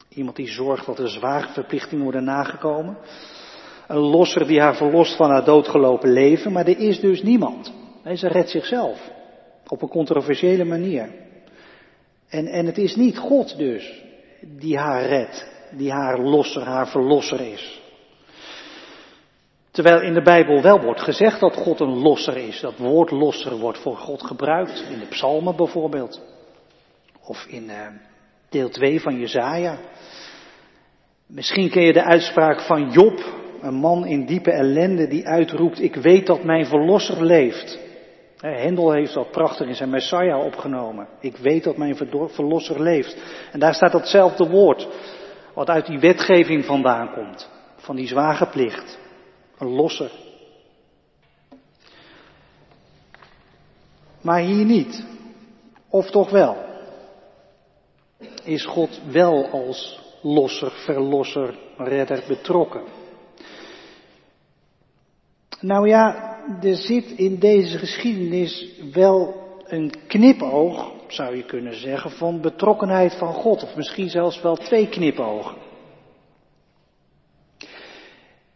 Iemand 0.10 0.36
die 0.36 0.48
zorgt 0.48 0.86
dat 0.86 0.98
de 0.98 1.08
zware 1.08 1.48
verplichtingen 1.48 2.04
worden 2.04 2.24
nagekomen. 2.24 2.98
Een 3.88 3.98
losser 3.98 4.48
die 4.48 4.62
haar 4.62 4.76
verlost 4.76 5.16
van 5.16 5.30
haar 5.30 5.44
doodgelopen 5.44 6.12
leven, 6.12 6.52
maar 6.52 6.68
er 6.68 6.80
is 6.80 7.00
dus 7.00 7.24
niemand. 7.24 7.74
Ze 8.14 8.28
redt 8.28 8.50
zichzelf. 8.50 9.12
Op 9.68 9.82
een 9.82 9.88
controversiële 9.88 10.64
manier. 10.64 11.10
En, 12.30 12.48
en 12.48 12.66
het 12.66 12.78
is 12.78 12.96
niet 12.96 13.18
God 13.18 13.58
dus 13.58 14.04
die 14.40 14.78
haar 14.78 15.06
redt, 15.06 15.48
die 15.72 15.92
haar 15.92 16.20
losser, 16.20 16.64
haar 16.64 16.88
verlosser 16.88 17.42
is. 17.42 17.82
Terwijl 19.72 20.02
in 20.02 20.14
de 20.14 20.22
Bijbel 20.22 20.62
wel 20.62 20.82
wordt 20.82 21.02
gezegd 21.02 21.40
dat 21.40 21.56
God 21.56 21.80
een 21.80 21.98
losser 21.98 22.38
is. 22.38 22.60
Dat 22.60 22.78
woord 22.78 23.12
losser 23.12 23.58
wordt 23.58 23.78
voor 23.78 23.98
God 23.98 24.24
gebruikt. 24.24 24.86
In 24.92 25.00
de 25.00 25.06
psalmen 25.06 25.56
bijvoorbeeld. 25.56 26.22
Of 27.22 27.46
in 27.46 27.64
uh, 27.64 27.88
deel 28.50 28.70
2 28.70 29.02
van 29.02 29.20
Jezaja. 29.20 29.78
Misschien 31.28 31.70
ken 31.70 31.84
je 31.84 31.94
de 31.94 32.04
uitspraak 32.04 32.62
van 32.62 32.92
Job 32.92 33.24
een 33.66 33.74
man 33.74 34.06
in 34.06 34.26
diepe 34.26 34.52
ellende 34.52 35.08
die 35.08 35.28
uitroept, 35.28 35.82
ik 35.82 35.96
weet 35.96 36.26
dat 36.26 36.44
mijn 36.44 36.66
verlosser 36.66 37.26
leeft. 37.26 37.80
Hendel 38.38 38.92
heeft 38.92 39.14
dat 39.14 39.32
prachtig 39.32 39.68
in 39.68 39.76
zijn 39.76 39.90
Messiah 39.90 40.46
opgenomen. 40.46 41.08
Ik 41.20 41.38
weet 41.38 41.64
dat 41.64 41.78
mijn 41.78 41.96
verlosser 42.30 42.82
leeft. 42.82 43.18
En 43.52 43.60
daar 43.60 43.74
staat 43.74 43.92
datzelfde 43.92 44.50
woord, 44.50 44.88
wat 45.54 45.70
uit 45.70 45.86
die 45.86 46.00
wetgeving 46.00 46.66
vandaan 46.66 47.14
komt. 47.14 47.50
Van 47.78 47.96
die 47.96 48.08
zwageplicht. 48.08 49.00
Een 49.58 49.70
losser. 49.70 50.12
Maar 54.22 54.40
hier 54.40 54.66
niet. 54.66 55.06
Of 55.90 56.10
toch 56.10 56.30
wel? 56.30 56.58
Is 58.44 58.66
God 58.66 59.02
wel 59.12 59.50
als 59.50 60.00
losser, 60.22 60.72
verlosser, 60.72 61.56
redder 61.78 62.24
betrokken? 62.28 62.82
Nou 65.66 65.88
ja, 65.88 66.36
er 66.62 66.76
zit 66.76 67.12
in 67.12 67.40
deze 67.40 67.78
geschiedenis 67.78 68.70
wel 68.94 69.44
een 69.68 69.94
knipoog, 70.08 70.92
zou 71.08 71.36
je 71.36 71.46
kunnen 71.46 71.76
zeggen, 71.76 72.12
van 72.12 72.42
betrokkenheid 72.42 73.16
van 73.16 73.34
God. 73.34 73.64
Of 73.64 73.76
misschien 73.76 74.10
zelfs 74.10 74.42
wel 74.42 74.56
twee 74.56 74.90
knipogen. 74.90 75.58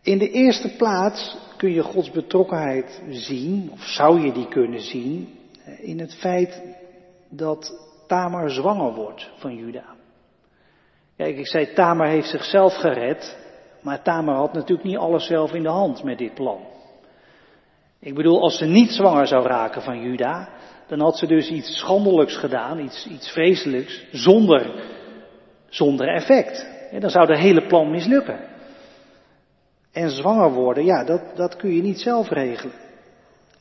In 0.01 0.17
de 0.17 0.29
eerste 0.29 0.75
plaats 0.75 1.37
kun 1.57 1.71
je 1.73 1.83
Gods 1.83 2.11
betrokkenheid 2.11 3.01
zien, 3.09 3.69
of 3.71 3.81
zou 3.81 4.19
je 4.25 4.31
die 4.31 4.47
kunnen 4.47 4.81
zien, 4.81 5.37
in 5.81 5.99
het 5.99 6.15
feit 6.15 6.61
dat 7.29 7.73
Tamar 8.07 8.49
zwanger 8.49 8.93
wordt 8.93 9.29
van 9.37 9.55
Juda. 9.55 9.85
Kijk, 11.17 11.37
ik 11.37 11.47
zei 11.47 11.73
Tamar 11.73 12.07
heeft 12.07 12.29
zichzelf 12.29 12.73
gered, 12.73 13.37
maar 13.81 14.01
Tamar 14.01 14.35
had 14.35 14.53
natuurlijk 14.53 14.87
niet 14.87 14.97
alles 14.97 15.25
zelf 15.25 15.53
in 15.53 15.63
de 15.63 15.69
hand 15.69 16.03
met 16.03 16.17
dit 16.17 16.33
plan. 16.33 16.77
Ik 18.01 18.15
bedoel, 18.15 18.41
als 18.41 18.57
ze 18.57 18.65
niet 18.65 18.91
zwanger 18.91 19.27
zou 19.27 19.47
raken 19.47 19.81
van 19.81 20.01
Juda, 20.01 20.49
dan 20.87 20.99
had 20.99 21.17
ze 21.17 21.27
dus 21.27 21.49
iets 21.49 21.77
schandelijks 21.77 22.37
gedaan, 22.37 22.79
iets, 22.79 23.07
iets 23.07 23.31
vreselijks, 23.31 24.05
zonder, 24.11 24.83
zonder 25.69 26.07
effect. 26.07 26.67
dan 26.99 27.09
zou 27.09 27.27
de 27.27 27.37
hele 27.37 27.67
plan 27.67 27.91
mislukken. 27.91 28.39
En 29.91 30.09
zwanger 30.09 30.51
worden, 30.51 30.85
ja, 30.85 31.03
dat, 31.03 31.21
dat 31.35 31.55
kun 31.55 31.75
je 31.75 31.81
niet 31.81 31.99
zelf 31.99 32.29
regelen. 32.29 32.73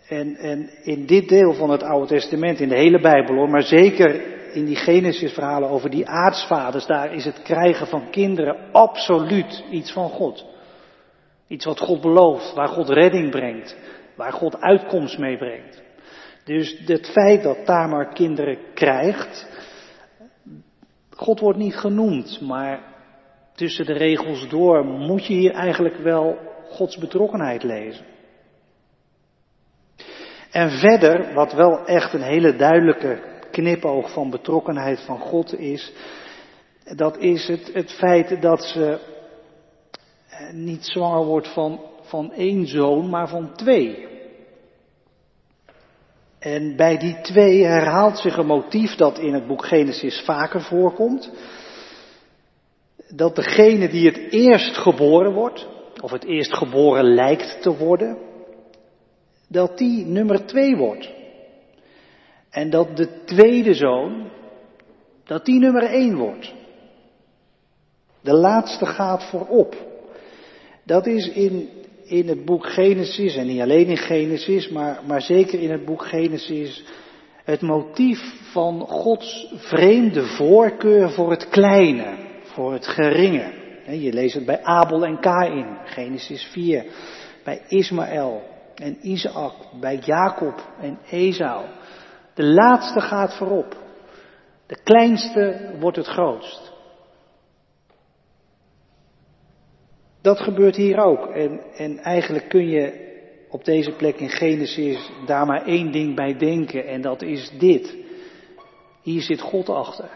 En, 0.08 0.36
en 0.36 0.70
in 0.82 1.06
dit 1.06 1.28
deel 1.28 1.52
van 1.52 1.70
het 1.70 1.82
Oude 1.82 2.06
Testament, 2.06 2.60
in 2.60 2.68
de 2.68 2.78
hele 2.78 3.00
Bijbel 3.00 3.34
hoor, 3.34 3.50
maar 3.50 3.62
zeker 3.62 4.36
in 4.52 4.64
die 4.64 4.76
Genesis-verhalen 4.76 5.68
over 5.68 5.90
die 5.90 6.08
aartsvaders, 6.08 6.86
daar 6.86 7.14
is 7.14 7.24
het 7.24 7.42
krijgen 7.42 7.86
van 7.86 8.10
kinderen 8.10 8.56
absoluut 8.72 9.64
iets 9.70 9.92
van 9.92 10.08
God. 10.08 10.44
Iets 11.48 11.64
wat 11.64 11.80
God 11.80 12.00
belooft, 12.00 12.54
waar 12.54 12.68
God 12.68 12.88
redding 12.88 13.30
brengt 13.30 13.76
waar 14.18 14.32
God 14.32 14.60
uitkomst 14.60 15.18
mee 15.18 15.36
brengt. 15.36 15.82
Dus 16.44 16.78
het 16.86 17.10
feit 17.10 17.42
dat 17.42 17.64
Tamar 17.64 18.12
kinderen 18.12 18.58
krijgt, 18.74 19.46
God 21.10 21.40
wordt 21.40 21.58
niet 21.58 21.76
genoemd, 21.76 22.40
maar 22.40 22.80
tussen 23.54 23.86
de 23.86 23.92
regels 23.92 24.48
door 24.48 24.84
moet 24.84 25.26
je 25.26 25.34
hier 25.34 25.52
eigenlijk 25.52 25.96
wel 25.96 26.38
Gods 26.70 26.98
betrokkenheid 26.98 27.62
lezen. 27.62 28.04
En 30.50 30.70
verder, 30.70 31.34
wat 31.34 31.52
wel 31.52 31.86
echt 31.86 32.12
een 32.12 32.22
hele 32.22 32.56
duidelijke 32.56 33.22
knipoog 33.50 34.12
van 34.12 34.30
betrokkenheid 34.30 35.00
van 35.00 35.18
God 35.18 35.58
is, 35.58 35.92
dat 36.96 37.18
is 37.18 37.48
het, 37.48 37.70
het 37.74 37.92
feit 37.92 38.42
dat 38.42 38.62
ze 38.62 38.98
niet 40.52 40.84
zwanger 40.84 41.24
wordt 41.24 41.52
van 41.52 41.80
van 42.08 42.32
één 42.32 42.66
zoon, 42.66 43.08
maar 43.08 43.28
van 43.28 43.54
twee. 43.54 44.06
En 46.38 46.76
bij 46.76 46.98
die 46.98 47.20
twee 47.20 47.64
herhaalt 47.64 48.18
zich 48.18 48.36
een 48.36 48.46
motief 48.46 48.94
dat 48.94 49.18
in 49.18 49.34
het 49.34 49.46
boek 49.46 49.64
Genesis 49.64 50.22
vaker 50.24 50.60
voorkomt. 50.60 51.30
Dat 53.08 53.36
degene 53.36 53.88
die 53.88 54.06
het 54.06 54.32
eerst 54.32 54.76
geboren 54.76 55.32
wordt, 55.32 55.66
of 56.00 56.10
het 56.10 56.24
eerst 56.24 56.54
geboren 56.54 57.14
lijkt 57.14 57.62
te 57.62 57.76
worden, 57.76 58.18
dat 59.48 59.78
die 59.78 60.06
nummer 60.06 60.46
twee 60.46 60.76
wordt. 60.76 61.10
En 62.50 62.70
dat 62.70 62.96
de 62.96 63.24
tweede 63.24 63.74
zoon, 63.74 64.30
dat 65.24 65.44
die 65.44 65.58
nummer 65.58 65.82
één 65.82 66.16
wordt. 66.16 66.54
De 68.20 68.34
laatste 68.34 68.86
gaat 68.86 69.24
voorop. 69.24 69.76
Dat 70.84 71.06
is 71.06 71.28
in, 71.28 71.68
in 72.08 72.28
het 72.28 72.44
boek 72.44 72.66
Genesis, 72.66 73.36
en 73.36 73.46
niet 73.46 73.60
alleen 73.60 73.86
in 73.86 73.96
Genesis, 73.96 74.68
maar, 74.68 75.00
maar 75.06 75.22
zeker 75.22 75.60
in 75.60 75.70
het 75.70 75.84
boek 75.84 76.04
Genesis, 76.04 76.84
het 77.44 77.60
motief 77.60 78.20
van 78.52 78.80
Gods 78.80 79.54
vreemde 79.56 80.26
voorkeur 80.26 81.10
voor 81.10 81.30
het 81.30 81.48
kleine, 81.48 82.14
voor 82.42 82.72
het 82.72 82.86
geringe. 82.86 83.52
Je 83.90 84.12
leest 84.12 84.34
het 84.34 84.46
bij 84.46 84.62
Abel 84.62 85.04
en 85.04 85.20
Kain, 85.20 85.78
Genesis 85.84 86.44
4, 86.44 86.84
bij 87.44 87.62
Ismaël 87.68 88.42
en 88.74 88.98
Isaac, 89.02 89.54
bij 89.80 89.96
Jacob 89.96 90.72
en 90.80 90.98
Esau. 91.10 91.64
De 92.34 92.44
laatste 92.44 93.00
gaat 93.00 93.36
voorop. 93.36 93.76
De 94.66 94.82
kleinste 94.82 95.74
wordt 95.80 95.96
het 95.96 96.06
grootst. 96.06 96.67
Dat 100.20 100.40
gebeurt 100.40 100.76
hier 100.76 100.98
ook. 100.98 101.26
En, 101.26 101.60
en 101.74 101.98
eigenlijk 101.98 102.48
kun 102.48 102.68
je 102.68 103.06
op 103.48 103.64
deze 103.64 103.92
plek 103.92 104.16
in 104.16 104.30
Genesis 104.30 105.10
daar 105.26 105.46
maar 105.46 105.66
één 105.66 105.92
ding 105.92 106.14
bij 106.14 106.36
denken. 106.36 106.86
En 106.86 107.00
dat 107.00 107.22
is 107.22 107.50
dit. 107.58 107.96
Hier 109.02 109.22
zit 109.22 109.40
God 109.40 109.68
achter. 109.68 110.10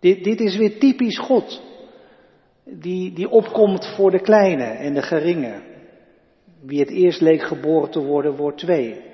Dit, 0.00 0.24
dit 0.24 0.40
is 0.40 0.56
weer 0.56 0.78
typisch 0.78 1.18
God. 1.18 1.62
Die, 2.64 3.12
die 3.12 3.28
opkomt 3.28 3.86
voor 3.96 4.10
de 4.10 4.20
kleine 4.20 4.64
en 4.64 4.94
de 4.94 5.02
geringe. 5.02 5.62
Wie 6.60 6.80
het 6.80 6.90
eerst 6.90 7.20
leek 7.20 7.42
geboren 7.42 7.90
te 7.90 8.00
worden, 8.00 8.36
wordt 8.36 8.58
twee. 8.58 9.12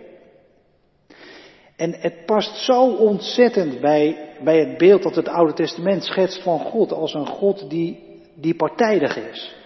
En 1.76 1.94
het 1.98 2.26
past 2.26 2.56
zo 2.56 2.94
ontzettend 2.94 3.80
bij, 3.80 4.16
bij 4.44 4.58
het 4.58 4.78
beeld 4.78 5.02
dat 5.02 5.14
het 5.14 5.28
Oude 5.28 5.52
Testament 5.52 6.04
schetst 6.04 6.42
van 6.42 6.58
God 6.58 6.92
als 6.92 7.14
een 7.14 7.26
God 7.26 7.70
die, 7.70 7.98
die 8.34 8.54
partijdig 8.54 9.16
is. 9.16 9.59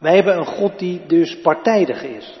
Wij 0.00 0.14
hebben 0.14 0.36
een 0.36 0.46
God 0.46 0.78
die 0.78 1.06
dus 1.06 1.40
partijdig 1.40 2.02
is. 2.02 2.40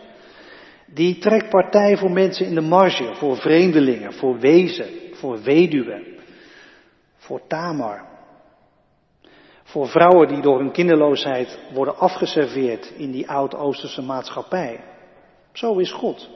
Die 0.86 1.18
trekt 1.18 1.48
partij 1.48 1.96
voor 1.96 2.10
mensen 2.10 2.46
in 2.46 2.54
de 2.54 2.60
marge, 2.60 3.14
voor 3.14 3.36
vreemdelingen, 3.36 4.12
voor 4.12 4.38
wezen, 4.38 4.86
voor 5.12 5.42
weduwen, 5.42 6.04
voor 7.16 7.46
Tamar. 7.46 8.08
Voor 9.62 9.88
vrouwen 9.88 10.28
die 10.28 10.40
door 10.40 10.58
hun 10.58 10.72
kinderloosheid 10.72 11.58
worden 11.72 11.96
afgeserveerd 11.96 12.92
in 12.96 13.10
die 13.10 13.28
oud-Oosterse 13.28 14.02
maatschappij. 14.02 14.84
Zo 15.52 15.78
is 15.78 15.92
God. 15.92 16.30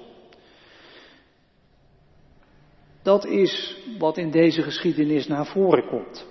Dat 3.02 3.26
is 3.26 3.76
wat 3.98 4.16
in 4.16 4.30
deze 4.30 4.62
geschiedenis 4.62 5.26
naar 5.26 5.46
voren 5.46 5.86
komt. 5.86 6.26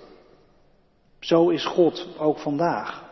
Zo 1.20 1.48
is 1.48 1.64
God 1.64 2.08
ook 2.18 2.38
vandaag. 2.38 3.03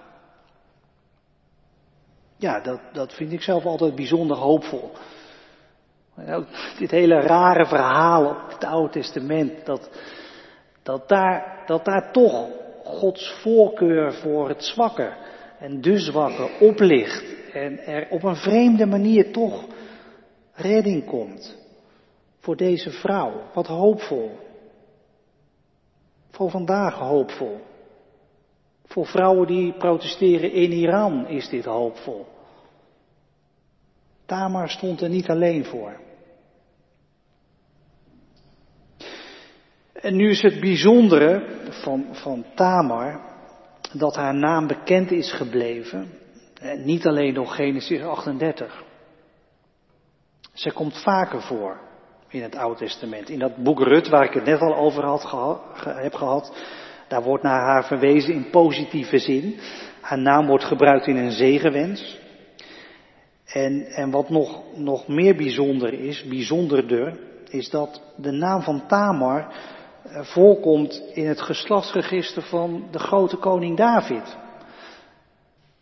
Ja, 2.43 2.61
dat, 2.61 2.81
dat 2.93 3.13
vind 3.15 3.33
ik 3.33 3.43
zelf 3.43 3.65
altijd 3.65 3.95
bijzonder 3.95 4.37
hoopvol. 4.37 4.91
Dit 6.79 6.91
hele 6.91 7.21
rare 7.21 7.67
verhaal 7.67 8.27
op 8.27 8.53
het 8.53 8.65
Oude 8.65 8.93
Testament, 8.93 9.67
dat, 9.67 9.91
dat, 10.83 11.09
daar, 11.09 11.63
dat 11.67 11.85
daar 11.85 12.13
toch 12.13 12.49
Gods 12.85 13.33
voorkeur 13.41 14.13
voor 14.13 14.49
het 14.49 14.65
zwakke 14.65 15.13
en 15.59 15.81
de 15.81 15.99
zwakke 15.99 16.51
oplicht 16.61 17.25
en 17.53 17.79
er 17.79 18.07
op 18.11 18.23
een 18.23 18.37
vreemde 18.37 18.87
manier 18.87 19.33
toch 19.33 19.65
redding 20.55 21.05
komt 21.05 21.57
voor 22.39 22.57
deze 22.57 22.91
vrouw. 22.91 23.43
Wat 23.55 23.67
hoopvol. 23.67 24.31
Voor 26.31 26.51
vandaag 26.51 26.95
hoopvol. 26.95 27.61
Voor 28.93 29.07
vrouwen 29.07 29.47
die 29.47 29.73
protesteren 29.73 30.53
in 30.53 30.73
Iran 30.73 31.27
is 31.27 31.49
dit 31.49 31.65
hoopvol. 31.65 32.27
Tamar 34.27 34.69
stond 34.69 35.01
er 35.01 35.09
niet 35.09 35.29
alleen 35.29 35.65
voor. 35.65 36.01
En 39.93 40.17
nu 40.17 40.31
is 40.31 40.43
het 40.43 40.61
bijzondere 40.61 41.45
van, 41.71 42.07
van 42.11 42.45
Tamar 42.55 43.21
dat 43.93 44.17
haar 44.17 44.35
naam 44.35 44.67
bekend 44.67 45.11
is 45.11 45.33
gebleven. 45.33 46.11
En 46.61 46.85
niet 46.85 47.07
alleen 47.07 47.35
door 47.35 47.47
Genesis 47.47 48.03
38. 48.03 48.85
Ze 50.53 50.73
komt 50.73 51.03
vaker 51.03 51.43
voor 51.43 51.81
in 52.29 52.43
het 52.43 52.57
Oude 52.57 52.79
Testament. 52.79 53.29
In 53.29 53.39
dat 53.39 53.57
boek 53.57 53.81
Rut, 53.81 54.09
waar 54.09 54.25
ik 54.25 54.35
het 54.35 54.45
net 54.45 54.61
al 54.61 54.77
over 54.77 55.05
had, 55.05 55.23
heb 55.85 56.15
gehad, 56.15 56.53
daar 57.13 57.23
wordt 57.23 57.43
naar 57.43 57.61
haar 57.61 57.85
verwezen 57.85 58.35
in 58.35 58.51
positieve 58.51 59.19
zin. 59.19 59.59
Haar 60.01 60.19
naam 60.19 60.47
wordt 60.47 60.65
gebruikt 60.65 61.07
in 61.07 61.17
een 61.17 61.31
zegenwens. 61.31 62.19
En, 63.45 63.87
en 63.87 64.11
wat 64.11 64.29
nog, 64.29 64.63
nog 64.75 65.09
meer 65.09 65.37
bijzonder 65.37 65.93
is, 65.93 66.25
bijzonderder, 66.25 67.19
is 67.51 67.71
dat 67.71 68.03
de 68.17 68.31
naam 68.31 68.63
van 68.63 68.87
Tamar 68.87 69.55
eh, 70.03 70.23
voorkomt 70.23 71.03
in 71.15 71.27
het 71.27 71.41
geslachtsregister 71.41 72.43
van 72.43 72.89
de 72.91 72.99
grote 72.99 73.37
koning 73.37 73.77
David. 73.77 74.37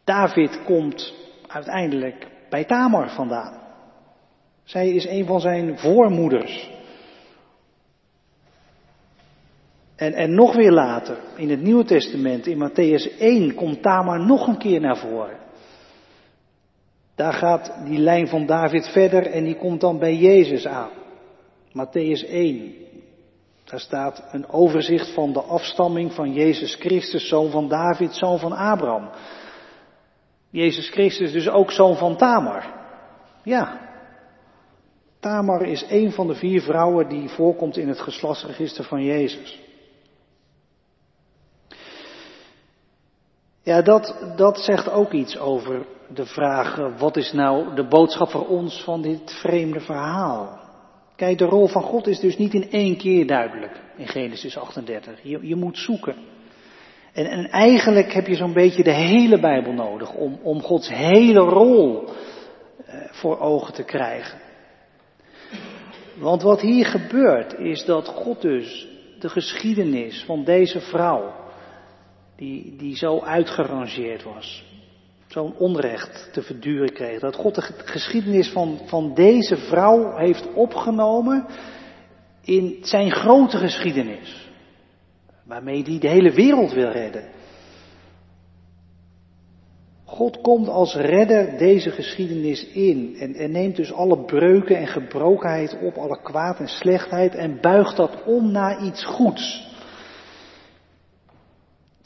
David 0.05 0.62
komt 0.64 1.14
uiteindelijk 1.47 2.27
bij 2.49 2.64
Tamar 2.64 3.11
vandaan. 3.11 3.61
Zij 4.64 4.88
is 4.88 5.07
een 5.07 5.27
van 5.27 5.40
zijn 5.40 5.79
voormoeders. 5.79 6.71
En, 10.01 10.15
en 10.15 10.35
nog 10.35 10.55
weer 10.55 10.73
later, 10.73 11.17
in 11.37 11.51
het 11.51 11.63
Nieuwe 11.63 11.85
Testament, 11.85 12.47
in 12.47 12.69
Matthäus 12.69 13.19
1, 13.19 13.55
komt 13.55 13.83
Tamar 13.83 14.27
nog 14.27 14.47
een 14.47 14.59
keer 14.59 14.81
naar 14.81 14.97
voren. 14.97 15.39
Daar 17.15 17.33
gaat 17.33 17.73
die 17.85 17.99
lijn 17.99 18.29
van 18.29 18.47
David 18.47 18.89
verder 18.89 19.27
en 19.27 19.45
die 19.45 19.57
komt 19.57 19.81
dan 19.81 19.99
bij 19.99 20.17
Jezus 20.17 20.67
aan. 20.67 20.91
Matthäus 21.69 22.29
1. 22.29 22.75
Daar 23.65 23.81
staat 23.81 24.29
een 24.31 24.49
overzicht 24.49 25.15
van 25.15 25.33
de 25.33 25.43
afstamming 25.43 26.13
van 26.13 26.33
Jezus 26.33 26.75
Christus, 26.75 27.29
zoon 27.29 27.51
van 27.51 27.69
David, 27.69 28.15
zoon 28.15 28.39
van 28.39 28.53
Abraham. 28.53 29.11
Jezus 30.51 30.89
Christus 30.89 31.33
dus 31.33 31.49
ook 31.49 31.71
zoon 31.71 31.97
van 31.97 32.17
Tamar. 32.17 32.75
Ja. 33.43 33.81
Tamar 35.19 35.63
is 35.63 35.87
een 35.89 36.13
van 36.13 36.27
de 36.27 36.35
vier 36.35 36.63
vrouwen 36.63 37.09
die 37.09 37.29
voorkomt 37.29 37.77
in 37.77 37.89
het 37.89 38.01
geslachtsregister 38.01 38.85
van 38.85 39.05
Jezus. 39.05 39.69
Ja, 43.62 43.83
dat, 43.83 44.14
dat 44.37 44.59
zegt 44.59 44.90
ook 44.90 45.12
iets 45.12 45.38
over 45.38 45.87
de 46.09 46.27
vraag, 46.27 46.79
eh, 46.79 46.99
wat 46.99 47.16
is 47.16 47.33
nou 47.33 47.75
de 47.75 47.87
boodschap 47.87 48.31
voor 48.31 48.46
ons 48.46 48.83
van 48.83 49.03
dit 49.03 49.33
vreemde 49.33 49.81
verhaal? 49.81 50.59
Kijk, 51.16 51.38
de 51.38 51.44
rol 51.44 51.66
van 51.66 51.83
God 51.83 52.07
is 52.07 52.20
dus 52.20 52.37
niet 52.37 52.55
in 52.55 52.70
één 52.70 52.96
keer 52.96 53.27
duidelijk 53.27 53.81
in 53.96 54.09
Genesis 54.09 54.59
38. 54.59 55.18
Je, 55.23 55.38
je 55.42 55.57
moet 55.57 55.79
zoeken. 55.79 56.16
En, 57.12 57.27
en, 57.27 57.49
eigenlijk 57.49 58.12
heb 58.12 58.27
je 58.27 58.35
zo'n 58.35 58.53
beetje 58.53 58.83
de 58.83 58.92
hele 58.92 59.40
Bijbel 59.40 59.73
nodig 59.73 60.14
om, 60.14 60.38
om 60.42 60.62
Gods 60.62 60.88
hele 60.88 61.40
rol 61.40 62.09
eh, 62.87 62.94
voor 63.11 63.38
ogen 63.38 63.75
te 63.75 63.85
krijgen. 63.85 64.38
Want 66.18 66.43
wat 66.43 66.61
hier 66.61 66.87
gebeurt 66.87 67.59
is 67.59 67.85
dat 67.85 68.09
God 68.09 68.41
dus 68.41 68.89
de 69.18 69.28
geschiedenis 69.28 70.24
van 70.24 70.45
deze 70.45 70.80
vrouw, 70.80 71.32
die, 72.41 72.76
die 72.76 72.97
zo 72.97 73.20
uitgerangeerd 73.20 74.22
was, 74.22 74.64
zo'n 75.26 75.57
onrecht 75.57 76.28
te 76.32 76.43
verduren 76.43 76.93
kreeg. 76.93 77.20
Dat 77.20 77.36
God 77.36 77.55
de 77.55 77.62
geschiedenis 77.84 78.49
van, 78.49 78.78
van 78.86 79.14
deze 79.14 79.57
vrouw 79.57 80.16
heeft 80.16 80.55
opgenomen 80.55 81.47
in 82.45 82.78
zijn 82.82 83.11
grote 83.11 83.57
geschiedenis. 83.57 84.51
Waarmee 85.45 85.82
hij 85.82 85.99
de 85.99 86.09
hele 86.09 86.32
wereld 86.32 86.72
wil 86.72 86.91
redden. 86.91 87.24
God 90.05 90.41
komt 90.41 90.68
als 90.68 90.95
redder 90.95 91.59
deze 91.59 91.91
geschiedenis 91.91 92.66
in 92.66 93.16
en, 93.18 93.34
en 93.34 93.51
neemt 93.51 93.76
dus 93.76 93.93
alle 93.93 94.24
breuken 94.24 94.76
en 94.76 94.86
gebrokenheid 94.86 95.78
op, 95.82 95.97
alle 95.97 96.20
kwaad 96.22 96.59
en 96.59 96.68
slechtheid 96.68 97.34
en 97.34 97.61
buigt 97.61 97.97
dat 97.97 98.24
om 98.24 98.51
naar 98.51 98.84
iets 98.84 99.05
goeds. 99.05 99.70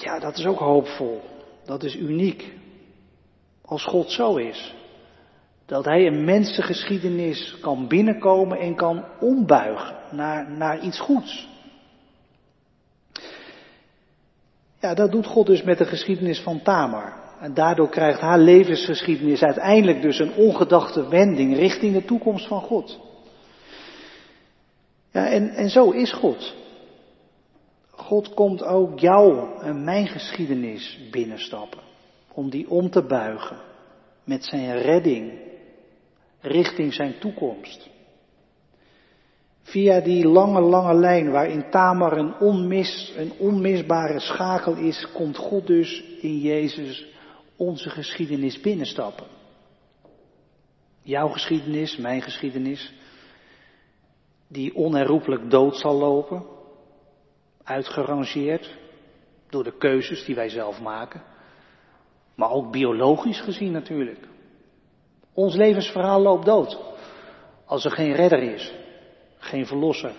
Ja, 0.04 0.18
dat 0.18 0.38
is 0.38 0.46
ook 0.46 0.58
hoopvol. 0.58 1.20
Dat 1.64 1.82
is 1.82 1.96
uniek. 1.96 2.52
Als 3.64 3.84
God 3.84 4.10
zo 4.10 4.36
is, 4.36 4.74
Dat 5.66 5.84
hij 5.84 6.06
een 6.06 6.24
mensengeschiedenis 6.24 7.58
kan 7.60 7.88
binnenkomen 7.88 8.58
en 8.58 8.74
kan 8.74 9.04
ombuigen 9.20 9.96
naar, 10.10 10.50
naar 10.50 10.80
iets 10.80 11.00
goeds. 11.00 11.48
Ja, 14.80 14.94
dat 14.94 15.12
doet 15.12 15.26
God 15.26 15.46
dus 15.46 15.62
met 15.62 15.78
de 15.78 15.84
geschiedenis 15.84 16.40
van 16.40 16.62
Tamar. 16.62 17.22
En 17.40 17.54
daardoor 17.54 17.88
krijgt 17.88 18.20
haar 18.20 18.38
levensgeschiedenis 18.38 19.42
uiteindelijk 19.42 20.02
dus 20.02 20.18
een 20.18 20.34
ongedachte 20.34 21.08
wending 21.08 21.56
richting 21.56 21.94
de 21.94 22.04
toekomst 22.04 22.46
van 22.46 22.60
God. 22.60 23.00
Ja, 25.10 25.28
en, 25.28 25.50
en 25.50 25.70
zo 25.70 25.90
is 25.90 26.12
God. 26.12 26.54
God 28.04 28.34
komt 28.34 28.62
ook 28.62 28.98
jou 28.98 29.48
en 29.60 29.84
mijn 29.84 30.06
geschiedenis 30.06 30.98
binnenstappen. 31.10 31.80
Om 32.32 32.50
die 32.50 32.70
om 32.70 32.90
te 32.90 33.02
buigen 33.02 33.56
met 34.24 34.44
zijn 34.44 34.78
redding 34.78 35.32
richting 36.40 36.94
zijn 36.94 37.18
toekomst. 37.18 37.88
Via 39.62 40.00
die 40.00 40.26
lange, 40.26 40.60
lange 40.60 40.94
lijn 40.94 41.30
waarin 41.30 41.70
Tamar 41.70 42.16
een, 42.16 42.34
onmis, 42.40 43.12
een 43.16 43.32
onmisbare 43.38 44.20
schakel 44.20 44.76
is, 44.76 45.08
komt 45.12 45.36
God 45.36 45.66
dus 45.66 46.02
in 46.20 46.38
Jezus 46.38 47.06
onze 47.56 47.90
geschiedenis 47.90 48.60
binnenstappen. 48.60 49.26
Jouw 51.02 51.28
geschiedenis, 51.28 51.96
mijn 51.96 52.22
geschiedenis, 52.22 52.92
die 54.48 54.74
onherroepelijk 54.74 55.50
dood 55.50 55.76
zal 55.76 55.94
lopen, 55.94 56.53
uitgerangeerd 57.64 58.76
door 59.48 59.64
de 59.64 59.76
keuzes 59.78 60.24
die 60.24 60.34
wij 60.34 60.48
zelf 60.48 60.80
maken, 60.80 61.22
maar 62.34 62.50
ook 62.50 62.72
biologisch 62.72 63.40
gezien 63.40 63.72
natuurlijk. 63.72 64.28
Ons 65.32 65.54
levensverhaal 65.54 66.20
loopt 66.20 66.44
dood 66.44 66.78
als 67.64 67.84
er 67.84 67.90
geen 67.90 68.12
redder 68.12 68.42
is, 68.42 68.74
geen 69.38 69.66
verlosser. 69.66 70.12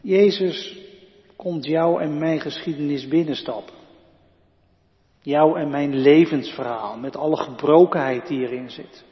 Jezus 0.00 0.78
komt 1.36 1.64
jou 1.64 2.02
en 2.02 2.18
mijn 2.18 2.40
geschiedenis 2.40 3.08
binnenstappen. 3.08 3.74
Jouw 5.22 5.56
en 5.56 5.70
mijn 5.70 5.96
levensverhaal 5.96 6.98
met 6.98 7.16
alle 7.16 7.36
gebrokenheid 7.36 8.26
die 8.26 8.40
erin 8.40 8.70
zit. 8.70 9.04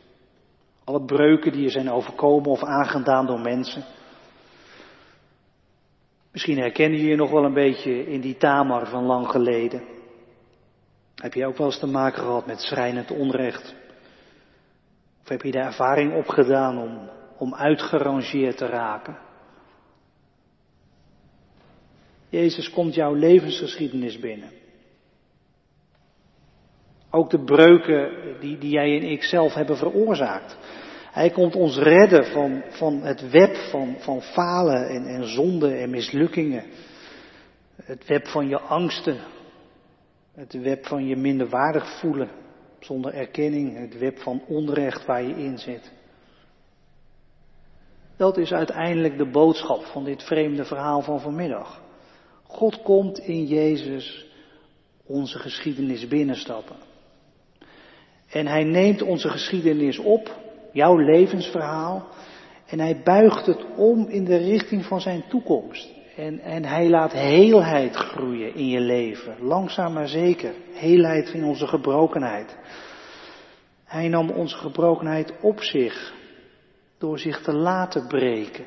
Alle 0.85 1.05
breuken 1.05 1.53
die 1.53 1.65
er 1.65 1.71
zijn 1.71 1.91
overkomen 1.91 2.51
of 2.51 2.63
aangedaan 2.63 3.27
door 3.27 3.41
mensen. 3.41 3.85
Misschien 6.33 6.59
herken 6.59 6.93
je 6.93 7.05
je 7.05 7.17
nog 7.17 7.31
wel 7.31 7.45
een 7.45 7.55
beetje 7.55 8.07
in 8.07 8.21
die 8.21 8.37
Tamar 8.37 8.87
van 8.87 9.05
lang 9.05 9.29
geleden. 9.29 9.83
Heb 11.15 11.35
je 11.35 11.47
ook 11.47 11.57
wel 11.57 11.67
eens 11.67 11.79
te 11.79 11.87
maken 11.87 12.23
gehad 12.23 12.47
met 12.47 12.61
schrijnend 12.61 13.11
onrecht? 13.11 13.75
Of 15.23 15.29
heb 15.29 15.43
je 15.43 15.51
de 15.51 15.59
ervaring 15.59 16.15
opgedaan 16.15 16.79
om, 16.79 17.11
om 17.39 17.55
uitgerangeerd 17.55 18.57
te 18.57 18.67
raken? 18.67 19.19
Jezus 22.29 22.71
komt 22.71 22.95
jouw 22.95 23.15
levensgeschiedenis 23.15 24.19
binnen. 24.19 24.51
Ook 27.11 27.31
de 27.31 27.45
breuken 27.45 28.11
die, 28.41 28.59
die 28.59 28.71
jij 28.71 28.97
en 28.97 29.11
ik 29.11 29.23
zelf 29.23 29.55
hebben 29.55 29.77
veroorzaakt. 29.77 30.57
Hij 31.13 31.31
komt 31.31 31.55
ons 31.55 31.79
redden 31.79 32.25
van, 32.25 32.63
van 32.69 33.03
het 33.03 33.31
web 33.31 33.57
van, 33.57 33.97
van 33.99 34.23
falen 34.23 34.89
en, 34.89 35.07
en 35.07 35.27
zonde 35.29 35.75
en 35.75 35.91
mislukkingen. 35.91 36.65
Het 37.83 38.07
web 38.07 38.27
van 38.27 38.49
je 38.49 38.61
angsten. 38.61 39.19
Het 40.35 40.53
web 40.53 40.87
van 40.87 41.07
je 41.07 41.17
minderwaardig 41.17 41.99
voelen 41.99 42.31
zonder 42.81 43.15
erkenning. 43.15 43.79
Het 43.79 43.99
web 43.99 44.19
van 44.19 44.43
onrecht 44.47 45.07
waar 45.07 45.23
je 45.23 45.35
in 45.35 45.59
zit. 45.59 45.93
Dat 48.17 48.37
is 48.37 48.53
uiteindelijk 48.53 49.19
de 49.19 49.31
boodschap 49.31 49.85
van 49.85 50.05
dit 50.05 50.23
vreemde 50.23 50.65
verhaal 50.65 51.03
van 51.03 51.21
vanmiddag. 51.21 51.83
God 52.43 52.83
komt 52.83 53.19
in 53.19 53.47
Jezus 53.47 54.27
onze 55.07 55.39
geschiedenis 55.39 56.09
binnenstappen. 56.09 56.77
En 58.29 58.47
hij 58.47 58.65
neemt 58.65 59.03
onze 59.03 59.29
geschiedenis 59.29 59.99
op, 59.99 60.42
jouw 60.73 60.97
levensverhaal, 60.97 62.07
en 62.67 62.81
hij 62.81 63.01
buigt 63.05 63.47
het 63.47 63.65
om 63.77 64.09
in 64.09 64.25
de 64.25 64.37
richting 64.37 64.85
van 64.85 65.01
zijn 65.01 65.25
toekomst. 65.29 65.91
En, 66.17 66.39
en 66.39 66.65
hij 66.65 66.89
laat 66.89 67.13
heelheid 67.13 67.95
groeien 67.95 68.55
in 68.55 68.69
je 68.69 68.81
leven, 68.81 69.37
langzaam 69.41 69.93
maar 69.93 70.09
zeker. 70.09 70.55
Heelheid 70.73 71.33
in 71.33 71.45
onze 71.45 71.67
gebrokenheid. 71.67 72.57
Hij 73.85 74.09
nam 74.09 74.31
onze 74.31 74.57
gebrokenheid 74.57 75.33
op 75.41 75.61
zich 75.61 76.15
door 76.99 77.19
zich 77.19 77.43
te 77.43 77.53
laten 77.53 78.07
breken. 78.07 78.65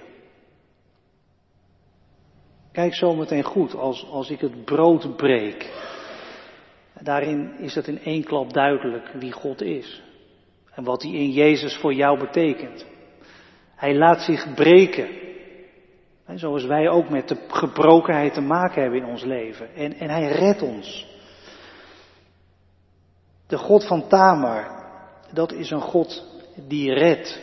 Kijk 2.71 2.95
zo 2.95 3.15
meteen 3.15 3.43
goed 3.43 3.75
als, 3.75 4.07
als 4.09 4.29
ik 4.29 4.39
het 4.39 4.65
brood 4.65 5.15
breek. 5.15 5.73
Daarin 7.01 7.57
is 7.57 7.75
het 7.75 7.87
in 7.87 7.99
één 7.99 8.23
klap 8.23 8.53
duidelijk 8.53 9.11
wie 9.19 9.31
God 9.31 9.61
is. 9.61 10.01
En 10.75 10.83
wat 10.83 11.01
hij 11.01 11.11
in 11.11 11.31
Jezus 11.31 11.77
voor 11.77 11.93
jou 11.93 12.19
betekent. 12.19 12.85
Hij 13.75 13.95
laat 13.95 14.21
zich 14.21 14.53
breken. 14.53 15.09
zoals 16.33 16.65
wij 16.65 16.89
ook 16.89 17.09
met 17.09 17.27
de 17.27 17.45
gebrokenheid 17.47 18.33
te 18.33 18.41
maken 18.41 18.81
hebben 18.81 18.99
in 18.99 19.07
ons 19.07 19.23
leven. 19.23 19.75
En, 19.75 19.93
en 19.93 20.09
hij 20.09 20.27
redt 20.31 20.61
ons. 20.61 21.13
De 23.47 23.57
God 23.57 23.87
van 23.87 24.07
Tamar, 24.07 24.85
dat 25.33 25.51
is 25.51 25.69
een 25.69 25.81
God 25.81 26.23
die 26.67 26.93
redt. 26.93 27.39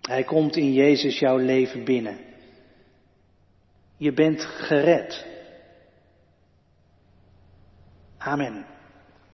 Hij 0.00 0.24
komt 0.24 0.56
in 0.56 0.72
Jezus 0.72 1.18
jouw 1.18 1.36
leven 1.36 1.84
binnen. 1.84 2.18
Je 3.96 4.12
bent 4.12 4.44
gered. 4.44 5.26
Amen. 8.18 8.66